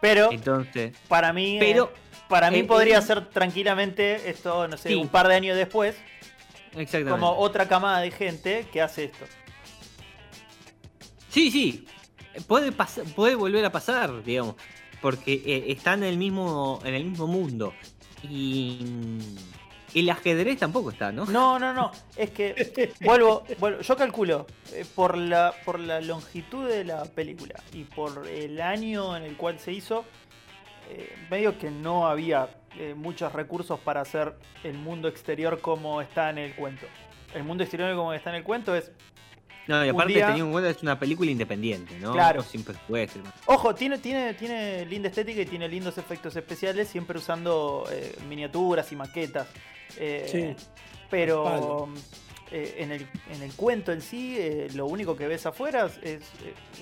Pero 0.01 0.31
Entonces, 0.31 0.93
para 1.07 1.31
mí, 1.31 1.57
pero, 1.59 1.85
eh, 1.95 1.99
para 2.27 2.51
mí 2.51 2.59
eh, 2.59 2.63
podría 2.63 2.97
eh, 2.97 3.01
ser 3.01 3.29
tranquilamente 3.29 4.29
esto, 4.29 4.67
no 4.67 4.75
sé, 4.75 4.89
Sí. 4.89 4.95
un 4.95 5.07
par 5.07 5.27
de 5.27 5.35
años 5.35 5.55
después, 5.55 5.95
exactamente. 6.75 7.11
como 7.11 7.37
otra 7.37 7.67
camada 7.67 8.01
de 8.01 8.11
gente 8.11 8.65
que 8.73 8.81
hace 8.81 9.05
esto. 9.05 9.25
Sí, 11.29 11.51
sí. 11.51 11.85
Puede, 12.47 12.71
puede 12.71 13.35
volver 13.35 13.63
a 13.65 13.71
pasar, 13.71 14.23
digamos. 14.23 14.55
Porque 15.01 15.33
eh, 15.45 15.65
están 15.69 16.03
en 16.03 16.09
el 16.09 16.17
mismo, 16.17 16.79
en 16.83 16.93
el 16.93 17.05
mismo 17.05 17.27
mundo. 17.27 17.73
Y 18.23 19.17
el 19.93 20.09
ajedrez 20.09 20.59
tampoco 20.59 20.91
está, 20.91 21.11
¿no? 21.11 21.25
No, 21.25 21.59
no, 21.59 21.73
no. 21.73 21.91
Es 22.15 22.29
que 22.31 22.93
vuelvo, 23.01 23.43
vuelvo- 23.59 23.81
yo 23.81 23.95
calculo 23.95 24.47
eh, 24.73 24.85
por 24.95 25.17
la 25.17 25.53
por 25.65 25.79
la 25.79 25.99
longitud 26.01 26.67
de 26.67 26.83
la 26.83 27.03
película 27.05 27.55
y 27.73 27.83
por 27.83 28.27
el 28.27 28.61
año 28.61 29.15
en 29.17 29.23
el 29.23 29.35
cual 29.37 29.59
se 29.59 29.71
hizo, 29.73 30.05
eh, 30.89 31.13
medio 31.29 31.57
que 31.57 31.69
no 31.71 32.07
había 32.07 32.49
eh, 32.77 32.93
muchos 32.95 33.33
recursos 33.33 33.79
para 33.79 34.01
hacer 34.01 34.33
el 34.63 34.75
mundo 34.77 35.07
exterior 35.07 35.59
como 35.59 36.01
está 36.01 36.29
en 36.29 36.37
el 36.37 36.55
cuento. 36.55 36.85
El 37.33 37.43
mundo 37.43 37.63
exterior 37.63 37.95
como 37.95 38.13
está 38.13 38.29
en 38.29 38.37
el 38.37 38.43
cuento 38.43 38.75
es 38.75 38.91
No, 39.67 39.85
y 39.85 39.89
aparte 39.89 40.13
día- 40.13 40.25
teniendo 40.27 40.47
en 40.47 40.51
cuenta 40.53 40.69
es 40.69 40.81
una 40.83 40.97
película 40.99 41.31
independiente, 41.31 41.97
¿no? 41.99 42.13
Claro. 42.13 42.41
Y 42.53 42.57
demás. 43.19 43.33
Ojo, 43.45 43.75
tiene, 43.75 43.97
tiene, 43.99 44.33
tiene 44.33 44.85
linda 44.85 45.09
estética 45.09 45.41
y 45.41 45.45
tiene 45.45 45.67
lindos 45.69 45.97
efectos 45.97 46.35
especiales, 46.35 46.87
siempre 46.89 47.17
usando 47.19 47.85
eh, 47.91 48.15
miniaturas 48.27 48.91
y 48.91 48.95
maquetas. 48.95 49.47
Eh, 49.97 50.55
Sí. 50.57 50.65
Pero 51.09 51.89
eh, 52.51 52.75
en, 52.79 52.91
el, 52.91 53.07
en 53.33 53.41
el 53.43 53.53
cuento 53.53 53.91
en 53.91 54.01
sí, 54.01 54.35
eh, 54.39 54.67
lo 54.75 54.85
único 54.85 55.15
que 55.17 55.27
ves 55.27 55.45
afuera 55.45 55.89
es, 56.01 56.23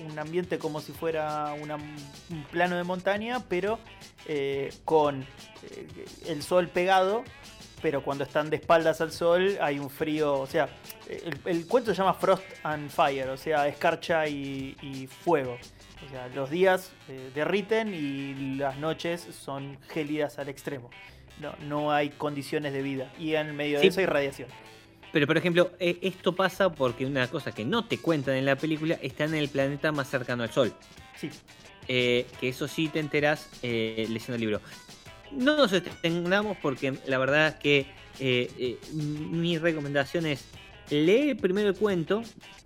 un 0.08 0.18
ambiente 0.18 0.58
como 0.58 0.80
si 0.80 0.92
fuera 0.92 1.52
una- 1.60 1.76
un 1.76 2.44
plano 2.50 2.76
de 2.76 2.84
montaña, 2.84 3.42
pero 3.48 3.78
con 4.84 5.26
el 6.26 6.42
sol 6.42 6.68
pegado. 6.68 7.24
Pero 7.82 8.02
cuando 8.04 8.24
están 8.24 8.50
de 8.50 8.56
espaldas 8.56 9.00
al 9.00 9.10
sol 9.10 9.56
hay 9.58 9.78
un 9.78 9.88
frío, 9.88 10.38
o 10.38 10.46
sea, 10.46 10.68
el, 11.08 11.38
el 11.46 11.66
cuento 11.66 11.92
se 11.94 11.96
llama 12.02 12.12
Frost 12.12 12.44
and 12.62 12.90
Fire, 12.90 13.30
o 13.30 13.38
sea, 13.38 13.66
escarcha 13.68 14.28
y, 14.28 14.76
y 14.82 15.06
fuego. 15.06 15.56
O 16.06 16.10
sea, 16.10 16.28
los 16.28 16.50
días 16.50 16.92
derriten 17.34 17.94
y 17.94 18.56
las 18.56 18.76
noches 18.76 19.26
son 19.32 19.78
gélidas 19.88 20.38
al 20.38 20.50
extremo. 20.50 20.90
No, 21.40 21.54
no 21.66 21.92
hay 21.92 22.10
condiciones 22.10 22.72
de 22.72 22.82
vida. 22.82 23.12
Y 23.18 23.34
en 23.34 23.56
medio 23.56 23.76
de 23.78 23.82
Sí. 23.82 23.88
eso 23.88 24.00
hay 24.00 24.06
radiación. 24.06 24.48
Pero, 25.12 25.26
por 25.26 25.36
ejemplo, 25.36 25.72
eh, 25.80 25.98
esto 26.02 26.34
pasa 26.36 26.70
porque 26.72 27.04
una 27.06 27.26
cosa 27.28 27.52
que 27.52 27.64
no 27.64 27.84
te 27.86 27.98
cuentan 27.98 28.36
en 28.36 28.44
la 28.44 28.56
película 28.56 28.96
está 29.02 29.24
en 29.24 29.34
el 29.34 29.48
planeta 29.48 29.90
más 29.90 30.08
cercano 30.08 30.42
al 30.44 30.52
Sol. 30.52 30.72
Sí. 31.16 31.30
Eh, 31.88 32.26
que 32.38 32.50
eso 32.50 32.68
sí 32.68 32.88
te 32.88 33.00
enterás 33.00 33.48
eh, 33.62 34.06
leyendo 34.08 34.34
el 34.34 34.40
libro. 34.40 34.60
No 35.32 35.56
nos 35.56 35.72
extendamos 35.72 36.56
porque 36.62 36.94
la 37.06 37.18
verdad 37.18 37.48
es 37.48 37.54
que 37.56 37.78
eh, 38.20 38.50
eh, 38.58 38.78
mi 38.92 39.58
recomendación 39.58 40.26
es 40.26 40.44
lee 40.90 41.34
primero 41.34 41.68
el 41.68 41.74
cuento, 41.76 42.22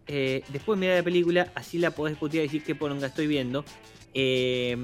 después 0.07 0.79
mira 0.79 0.95
la 0.97 1.03
película, 1.03 1.53
así 1.55 1.79
la 1.79 1.91
podés 1.93 2.13
discutir 2.15 2.41
y 2.41 2.45
decir 2.45 2.65
qué 2.65 2.75
poronga 2.75 3.07
estoy 3.07 3.27
viendo. 3.27 3.65
Eh, 4.15 4.77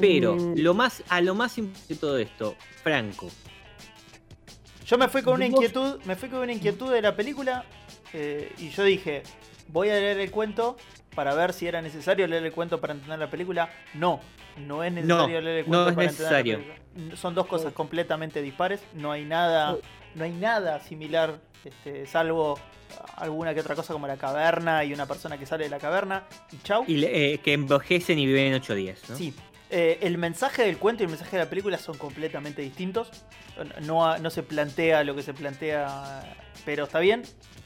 pero 0.00 0.34
Mm. 0.36 0.54
lo 0.58 0.72
más, 0.74 1.02
a 1.08 1.20
lo 1.20 1.34
más 1.34 1.58
importante 1.58 1.94
de 1.94 2.00
todo 2.00 2.18
esto, 2.18 2.56
Franco, 2.82 3.28
Yo 4.86 4.98
me 4.98 5.08
fui 5.08 5.22
con 5.22 5.34
una 5.34 5.46
inquietud, 5.46 6.00
me 6.04 6.16
fui 6.16 6.28
con 6.28 6.40
una 6.40 6.52
inquietud 6.52 6.90
de 6.90 7.00
la 7.00 7.14
película 7.14 7.64
eh, 8.12 8.52
y 8.58 8.70
yo 8.70 8.82
dije, 8.82 9.22
voy 9.68 9.88
a 9.88 9.92
leer 9.94 10.18
el 10.18 10.30
cuento 10.32 10.76
para 11.14 11.32
ver 11.34 11.52
si 11.52 11.66
era 11.68 11.80
necesario 11.80 12.26
leer 12.26 12.44
el 12.44 12.52
cuento 12.52 12.80
para 12.80 12.94
entender 12.94 13.18
la 13.18 13.30
película. 13.30 13.70
No, 13.94 14.20
no 14.56 14.82
es 14.82 14.92
necesario 14.92 15.40
leer 15.40 15.58
el 15.58 15.64
cuento 15.66 15.84
no 15.84 15.88
es 15.90 15.94
para 15.94 16.06
necesario. 16.08 16.54
entender 16.54 16.78
la 16.78 16.84
película. 16.96 17.16
Son 17.16 17.34
dos 17.36 17.46
cosas 17.46 17.72
completamente 17.72 18.42
dispares, 18.42 18.80
no 18.94 19.12
hay 19.12 19.24
nada, 19.24 19.76
no 20.14 20.24
hay 20.24 20.32
nada 20.32 20.80
similar, 20.80 21.38
este, 21.64 22.06
salvo 22.06 22.58
alguna 23.16 23.54
que 23.54 23.60
otra 23.60 23.74
cosa 23.76 23.92
como 23.92 24.06
la 24.06 24.16
caverna 24.16 24.84
y 24.84 24.92
una 24.92 25.06
persona 25.06 25.38
que 25.38 25.46
sale 25.46 25.64
de 25.64 25.70
la 25.70 25.78
caverna 25.78 26.24
y 26.52 26.58
chau. 26.62 26.84
y, 26.86 27.04
eh, 27.04 27.40
que 27.42 27.52
envejecen 27.52 28.18
y 28.18 28.26
viven 28.26 28.54
8 28.54 28.74
días. 28.74 29.00
¿no? 29.08 29.16
Sí, 29.16 29.34
Eh, 29.72 29.98
el 30.02 30.18
mensaje 30.18 30.62
del 30.64 30.78
cuento 30.78 31.04
y 31.04 31.06
el 31.06 31.10
mensaje 31.10 31.36
de 31.36 31.44
la 31.44 31.48
película 31.48 31.78
son 31.78 31.96
completamente 31.96 32.60
distintos. 32.60 33.08
No, 33.82 34.18
no 34.18 34.28
se 34.30 34.42
plantea 34.42 35.04
lo 35.04 35.14
que 35.14 35.22
se 35.22 35.32
plantea, 35.32 36.34
pero 36.64 36.84
está 36.86 36.98
bien. 36.98 37.22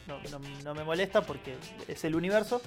No, 0.06 0.18
no- 0.30 0.38
no 0.64 0.74
me 0.74 0.84
molesta 0.84 1.22
porque 1.22 1.54
es 1.88 2.04
el 2.04 2.14
universo. 2.14 2.60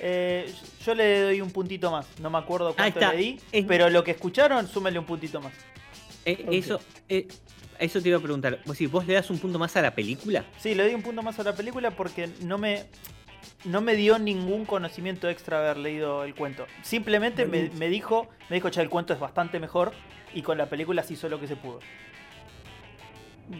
Eh, 0.00 0.52
yo 0.84 0.94
le 0.94 1.20
doy 1.22 1.40
un 1.40 1.50
puntito 1.50 1.90
más. 1.90 2.06
No 2.20 2.28
me 2.28 2.36
acuerdo 2.36 2.74
cuánto 2.74 3.00
le 3.12 3.16
di, 3.16 3.40
Es- 3.52 3.64
pero 3.64 3.88
lo 3.88 4.04
que 4.04 4.10
escucharon, 4.10 4.68
súmenle 4.68 4.98
un 4.98 5.06
puntito 5.06 5.40
más. 5.40 5.54
Eh. 6.26 6.44
Eso, 6.50 6.78
eh, 7.08 7.26
eso 7.78 8.00
te 8.00 8.08
iba 8.08 8.18
a 8.18 8.20
preguntar. 8.20 8.60
¿Vos, 8.66 8.76
si 8.76 8.86
vos 8.86 9.06
le 9.06 9.14
das 9.14 9.30
un 9.30 9.38
punto 9.38 9.58
más 9.58 9.76
a 9.76 9.82
la 9.82 9.94
película? 9.94 10.44
Sí, 10.58 10.74
le 10.74 10.84
doy 10.84 10.94
un 10.94 11.02
punto 11.02 11.22
más 11.22 11.38
a 11.38 11.42
la 11.42 11.54
película 11.54 11.90
porque 11.90 12.28
no 12.42 12.58
me, 12.58 12.84
no 13.64 13.80
me 13.80 13.94
dio 13.94 14.18
ningún 14.18 14.64
conocimiento 14.64 15.28
extra 15.28 15.58
haber 15.58 15.78
leído 15.78 16.24
el 16.24 16.34
cuento. 16.34 16.66
Simplemente 16.82 17.46
me, 17.46 17.70
me 17.70 17.88
dijo, 17.88 18.28
me 18.48 18.56
dijo, 18.56 18.70
che, 18.70 18.80
el 18.80 18.90
cuento 18.90 19.12
es 19.12 19.20
bastante 19.20 19.58
mejor 19.58 19.92
y 20.32 20.42
con 20.42 20.58
la 20.58 20.66
película 20.66 21.02
se 21.02 21.14
hizo 21.14 21.28
lo 21.28 21.40
que 21.40 21.46
se 21.46 21.56
pudo. 21.56 21.80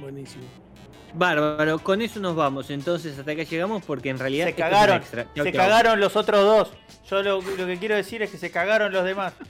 Buenísimo. 0.00 0.44
Bárbaro, 1.14 1.78
con 1.78 2.02
eso 2.02 2.18
nos 2.20 2.34
vamos. 2.34 2.70
Entonces 2.70 3.18
hasta 3.18 3.32
acá 3.32 3.44
llegamos 3.44 3.84
porque 3.84 4.10
en 4.10 4.18
realidad 4.18 4.46
Se 4.46 4.54
cagaron, 4.54 4.96
extra. 4.96 5.26
Se 5.34 5.52
cagaron 5.52 6.00
los 6.00 6.16
otros 6.16 6.44
dos. 6.44 6.72
Yo 7.08 7.22
lo, 7.22 7.40
lo 7.40 7.66
que 7.66 7.78
quiero 7.78 7.94
decir 7.94 8.22
es 8.22 8.30
que 8.30 8.38
se 8.38 8.50
cagaron 8.50 8.92
los 8.92 9.04
demás. 9.04 9.34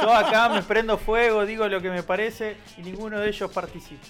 Yo 0.00 0.12
acá 0.14 0.48
me 0.48 0.62
prendo 0.62 0.98
fuego, 0.98 1.44
digo 1.46 1.68
lo 1.68 1.80
que 1.80 1.90
me 1.90 2.02
parece 2.02 2.56
y 2.76 2.82
ninguno 2.82 3.18
de 3.20 3.28
ellos 3.28 3.50
participa. 3.50 4.06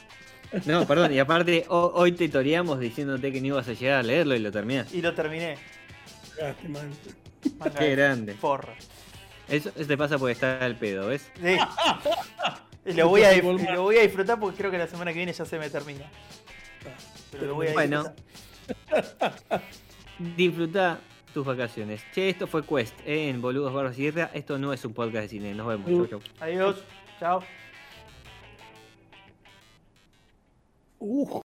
No, 0.65 0.87
perdón, 0.87 1.13
y 1.13 1.19
aparte 1.19 1.65
ho- 1.69 1.93
hoy 1.95 2.13
te 2.13 2.29
toreamos 2.29 2.79
diciéndote 2.79 3.33
que 3.33 3.41
no 3.41 3.49
ibas 3.49 3.69
a 3.69 3.73
llegar 3.73 3.99
a 4.01 4.03
leerlo 4.03 4.35
y 4.37 4.39
lo 4.39 4.53
terminaste. 4.53 4.97
Y 4.97 5.03
lo 5.03 5.13
terminé. 5.15 5.57
Cagaste, 6.37 6.69
man. 6.69 6.91
Manga 7.59 7.75
Qué 7.79 7.85
de 7.85 7.97
grande. 7.97 8.35
Forra. 8.35 8.75
Eso, 9.49 9.71
eso 9.77 9.87
te 9.87 9.97
pasa 9.97 10.19
por 10.19 10.31
estar 10.31 10.63
al 10.63 10.77
pedo, 10.77 11.09
¿ves? 11.09 11.31
Sí. 11.41 11.57
Y 12.87 12.93
lo, 12.95 13.09
voy 13.09 13.23
a, 13.25 13.37
lo 13.43 13.83
voy 13.83 13.99
a 13.99 14.03
disfrutar 14.03 14.39
porque 14.39 14.57
creo 14.59 14.71
que 14.71 14.79
la 14.79 14.87
semana 14.87 15.13
que 15.13 15.19
viene 15.19 15.33
ya 15.33 15.45
se 15.45 15.59
me 15.59 15.69
termina. 15.71 16.05
Pero 17.33 17.47
lo 17.47 17.55
voy 17.55 17.69
a 17.69 17.73
Bueno. 17.73 18.05
disfrutar. 18.05 19.63
Disfruta 20.19 20.99
tus 21.37 21.45
vacaciones. 21.45 22.03
Che, 22.15 22.31
esto 22.31 22.47
fue 22.47 22.65
Quest 22.65 22.99
¿eh? 23.05 23.29
en 23.29 23.43
Boludos 23.43 23.71
Barros 23.71 23.99
y 23.99 24.05
Guerra. 24.05 24.31
Esto 24.33 24.59
no 24.59 24.73
es 24.73 24.83
un 24.87 24.95
podcast 24.95 25.25
de 25.25 25.29
cine. 25.29 25.55
Nos 25.55 25.67
vemos. 25.67 25.87
Chau, 25.87 26.07
chau. 26.07 26.21
Adiós. 26.41 26.83
Chao. 27.21 27.43
Uh, 30.99 31.43